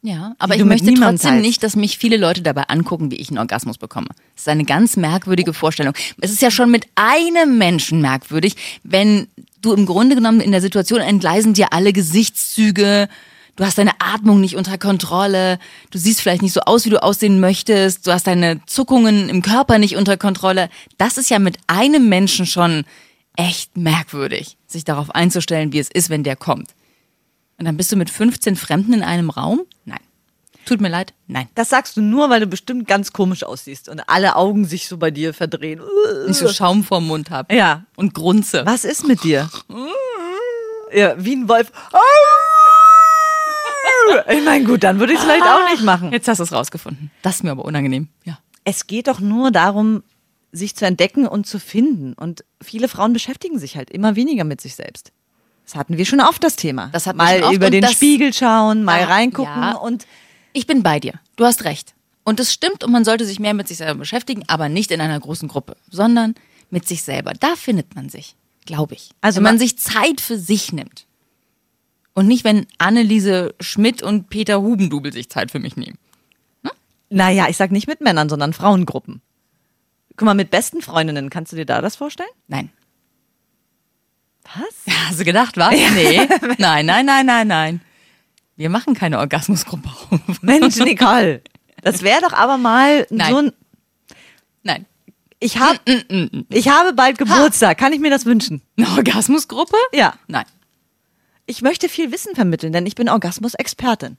Ja, 0.00 0.36
aber 0.38 0.54
ich 0.54 0.64
möchte 0.64 0.94
trotzdem 0.94 1.30
teilst. 1.30 1.44
nicht, 1.44 1.62
dass 1.64 1.74
mich 1.74 1.98
viele 1.98 2.18
Leute 2.18 2.42
dabei 2.42 2.68
angucken, 2.68 3.10
wie 3.10 3.16
ich 3.16 3.30
einen 3.30 3.38
Orgasmus 3.38 3.78
bekomme. 3.78 4.06
Das 4.36 4.42
ist 4.42 4.48
eine 4.48 4.64
ganz 4.64 4.96
merkwürdige 4.96 5.52
Vorstellung. 5.52 5.92
Es 6.20 6.30
ist 6.30 6.40
ja 6.40 6.52
schon 6.52 6.70
mit 6.70 6.86
einem 6.94 7.58
Menschen 7.58 8.00
merkwürdig, 8.00 8.54
wenn 8.84 9.26
du 9.60 9.72
im 9.72 9.86
Grunde 9.86 10.14
genommen 10.14 10.40
in 10.40 10.52
der 10.52 10.60
Situation 10.60 11.00
entgleisen 11.00 11.52
dir 11.52 11.72
alle 11.72 11.92
Gesichtszüge, 11.92 13.08
du 13.60 13.66
hast 13.66 13.76
deine 13.76 13.92
Atmung 14.00 14.40
nicht 14.40 14.56
unter 14.56 14.78
Kontrolle, 14.78 15.58
du 15.90 15.98
siehst 15.98 16.22
vielleicht 16.22 16.40
nicht 16.40 16.54
so 16.54 16.62
aus, 16.62 16.86
wie 16.86 16.90
du 16.90 17.02
aussehen 17.02 17.40
möchtest, 17.40 18.06
du 18.06 18.12
hast 18.12 18.26
deine 18.26 18.64
Zuckungen 18.64 19.28
im 19.28 19.42
Körper 19.42 19.78
nicht 19.78 19.96
unter 19.96 20.16
Kontrolle. 20.16 20.70
Das 20.96 21.18
ist 21.18 21.28
ja 21.28 21.38
mit 21.38 21.58
einem 21.66 22.08
Menschen 22.08 22.46
schon 22.46 22.84
echt 23.36 23.76
merkwürdig, 23.76 24.56
sich 24.66 24.84
darauf 24.84 25.14
einzustellen, 25.14 25.74
wie 25.74 25.78
es 25.78 25.90
ist, 25.90 26.08
wenn 26.08 26.24
der 26.24 26.36
kommt. 26.36 26.70
Und 27.58 27.66
dann 27.66 27.76
bist 27.76 27.92
du 27.92 27.96
mit 27.96 28.08
15 28.08 28.56
Fremden 28.56 28.94
in 28.94 29.02
einem 29.02 29.28
Raum? 29.28 29.60
Nein. 29.84 30.00
Tut 30.64 30.80
mir 30.80 30.88
leid? 30.88 31.12
Nein. 31.26 31.48
Das 31.54 31.68
sagst 31.68 31.98
du 31.98 32.00
nur, 32.00 32.30
weil 32.30 32.40
du 32.40 32.46
bestimmt 32.46 32.88
ganz 32.88 33.12
komisch 33.12 33.44
aussiehst 33.44 33.90
und 33.90 34.00
alle 34.08 34.36
Augen 34.36 34.64
sich 34.64 34.88
so 34.88 34.96
bei 34.96 35.10
dir 35.10 35.34
verdrehen. 35.34 35.82
Ich 36.30 36.38
so 36.38 36.48
Schaum 36.48 36.82
vorm 36.82 37.06
Mund 37.06 37.28
habe. 37.28 37.54
Ja. 37.54 37.84
Und 37.96 38.14
grunze. 38.14 38.64
Was 38.64 38.86
ist 38.86 39.06
mit 39.06 39.22
dir? 39.22 39.50
Ja, 40.92 41.14
wie 41.24 41.36
ein 41.36 41.48
Wolf. 41.48 41.70
Ich 44.28 44.44
meine, 44.44 44.64
gut, 44.64 44.82
dann 44.84 44.98
würde 45.00 45.12
ich 45.12 45.18
es 45.18 45.24
vielleicht 45.24 45.44
auch 45.44 45.70
nicht 45.70 45.82
machen. 45.82 46.12
Jetzt 46.12 46.28
hast 46.28 46.38
du 46.38 46.44
es 46.44 46.52
rausgefunden. 46.52 47.10
Das 47.22 47.36
ist 47.36 47.42
mir 47.44 47.50
aber 47.52 47.64
unangenehm. 47.64 48.08
Ja. 48.24 48.38
Es 48.64 48.86
geht 48.86 49.08
doch 49.08 49.20
nur 49.20 49.50
darum, 49.50 50.02
sich 50.52 50.74
zu 50.76 50.84
entdecken 50.86 51.26
und 51.26 51.46
zu 51.46 51.58
finden. 51.58 52.12
Und 52.14 52.44
viele 52.62 52.88
Frauen 52.88 53.12
beschäftigen 53.12 53.58
sich 53.58 53.76
halt 53.76 53.90
immer 53.90 54.16
weniger 54.16 54.44
mit 54.44 54.60
sich 54.60 54.74
selbst. 54.74 55.12
Das 55.64 55.74
hatten 55.76 55.96
wir 55.96 56.04
schon 56.04 56.20
oft 56.20 56.42
das 56.42 56.56
Thema. 56.56 56.88
Das 56.92 57.06
hatten 57.06 57.18
wir 57.18 57.24
mal 57.24 57.34
schon 57.36 57.44
oft 57.44 57.54
über 57.54 57.70
den 57.70 57.86
Spiegel 57.86 58.32
schauen, 58.32 58.82
mal 58.84 59.00
Ja, 59.00 59.06
reingucken 59.06 59.62
ja. 59.62 59.72
und 59.76 60.06
Ich 60.52 60.66
bin 60.66 60.82
bei 60.82 60.98
dir. 60.98 61.14
Du 61.36 61.44
hast 61.44 61.64
recht. 61.64 61.94
Und 62.24 62.40
es 62.40 62.52
stimmt 62.52 62.82
und 62.84 62.90
man 62.92 63.04
sollte 63.04 63.24
sich 63.24 63.38
mehr 63.40 63.54
mit 63.54 63.68
sich 63.68 63.78
selber 63.78 64.00
beschäftigen, 64.00 64.42
aber 64.48 64.68
nicht 64.68 64.90
in 64.90 65.00
einer 65.00 65.18
großen 65.18 65.48
Gruppe, 65.48 65.76
sondern 65.90 66.34
mit 66.70 66.86
sich 66.86 67.02
selber. 67.02 67.32
Da 67.38 67.54
findet 67.56 67.94
man 67.94 68.08
sich, 68.08 68.34
glaube 68.66 68.94
ich. 68.94 69.10
Also 69.20 69.36
wenn 69.36 69.44
man 69.44 69.54
ma- 69.54 69.58
sich 69.60 69.78
Zeit 69.78 70.20
für 70.20 70.36
sich 70.38 70.72
nimmt. 70.72 71.06
Und 72.14 72.26
nicht, 72.26 72.44
wenn 72.44 72.66
Anneliese 72.78 73.54
Schmidt 73.60 74.02
und 74.02 74.28
Peter 74.30 74.60
Hubendubel 74.60 75.12
sich 75.12 75.30
Zeit 75.30 75.50
für 75.50 75.58
mich 75.60 75.76
nehmen. 75.76 75.98
naja, 77.08 77.46
ich 77.48 77.56
sag 77.56 77.70
nicht 77.70 77.86
mit 77.86 78.00
Männern, 78.00 78.28
sondern 78.28 78.52
Frauengruppen. 78.52 79.20
Guck 80.16 80.26
mal, 80.26 80.34
mit 80.34 80.50
besten 80.50 80.82
Freundinnen, 80.82 81.30
kannst 81.30 81.52
du 81.52 81.56
dir 81.56 81.66
da 81.66 81.80
das 81.80 81.96
vorstellen? 81.96 82.28
Nein. 82.46 82.70
Was? 84.44 84.94
Hast 85.08 85.20
du 85.20 85.24
gedacht, 85.24 85.56
was? 85.56 85.70
Nee. 85.70 86.26
Nein, 86.58 86.86
nein, 86.86 87.06
nein, 87.06 87.26
nein, 87.26 87.48
nein. 87.48 87.80
Wir 88.56 88.68
machen 88.68 88.94
keine 88.94 89.18
Orgasmusgruppe 89.18 89.88
auf. 89.88 90.42
Mensch, 90.42 90.76
Nicole. 90.76 91.42
Das 91.82 92.02
wäre 92.02 92.20
doch 92.20 92.32
aber 92.32 92.58
mal 92.58 93.06
Nein. 93.10 93.32
so 93.32 93.38
ein. 93.38 93.52
Nein. 94.62 94.86
Ich, 95.38 95.58
hab, 95.58 95.80
ich 96.50 96.68
habe 96.68 96.92
bald 96.92 97.16
Geburtstag. 97.16 97.78
Kann 97.78 97.94
ich 97.94 98.00
mir 98.00 98.10
das 98.10 98.26
wünschen? 98.26 98.60
Eine 98.76 98.88
Orgasmusgruppe? 98.90 99.76
Ja. 99.94 100.14
Nein. 100.26 100.44
Ich 101.50 101.62
möchte 101.62 101.88
viel 101.88 102.12
Wissen 102.12 102.36
vermitteln, 102.36 102.72
denn 102.72 102.86
ich 102.86 102.94
bin 102.94 103.08
Orgasmus-Expertin. 103.08 104.18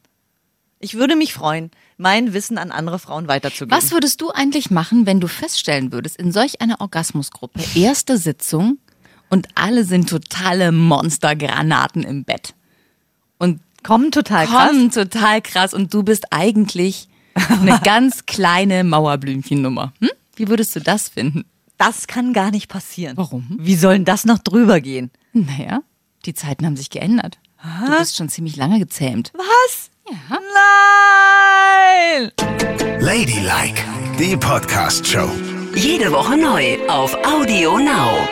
Ich 0.79 0.95
würde 0.95 1.15
mich 1.15 1.33
freuen, 1.33 1.71
mein 1.95 2.33
Wissen 2.33 2.57
an 2.57 2.71
andere 2.71 2.99
Frauen 2.99 3.29
weiterzugeben. 3.29 3.71
Was 3.71 3.93
würdest 3.93 4.19
du 4.19 4.31
eigentlich 4.31 4.69
machen, 4.69 5.05
wenn 5.05 5.21
du 5.21 5.29
feststellen 5.29 5.93
würdest, 5.93 6.17
in 6.17 6.33
solch 6.33 6.59
einer 6.59 6.81
Orgasmusgruppe, 6.81 7.61
erste 7.73 8.17
Sitzung 8.17 8.79
und 9.29 9.47
alle 9.55 9.85
sind 9.85 10.09
totale 10.09 10.73
Monstergranaten 10.73 12.03
im 12.03 12.25
Bett 12.25 12.53
und 13.37 13.61
Kommen 13.81 14.11
total 14.11 14.45
krass. 14.45 14.67
kommen 14.67 14.91
total 14.91 15.41
krass 15.41 15.73
und 15.73 15.93
du 15.93 16.03
bist 16.03 16.25
eigentlich 16.31 17.07
eine 17.33 17.79
ganz 17.85 18.25
kleine 18.25 18.83
Mauerblümchennummer. 18.83 19.93
Hm? 20.01 20.09
Wie 20.35 20.49
würdest 20.49 20.75
du 20.75 20.81
das 20.81 21.07
finden? 21.07 21.45
Das 21.77 22.07
kann 22.07 22.33
gar 22.33 22.51
nicht 22.51 22.67
passieren. 22.67 23.15
Warum? 23.15 23.55
Wie 23.57 23.75
soll 23.75 23.93
denn 23.93 24.05
das 24.05 24.25
noch 24.25 24.39
drüber 24.39 24.81
gehen? 24.81 25.11
Naja, 25.31 25.81
die 26.25 26.33
Zeiten 26.33 26.65
haben 26.65 26.77
sich 26.77 26.89
geändert. 26.89 27.39
Du 27.85 27.97
bist 27.97 28.15
schon 28.17 28.29
ziemlich 28.29 28.55
lange 28.55 28.79
gezähmt. 28.79 29.31
Was? 29.35 29.91
Ja. 30.09 30.39
Nein! 32.17 32.31
Ladylike, 32.99 33.83
die 34.19 34.35
Podcast-Show. 34.35 35.29
Jede 35.75 36.11
Woche 36.11 36.37
neu 36.37 36.77
auf 36.87 37.15
Audio 37.25 37.77
Now. 37.77 38.27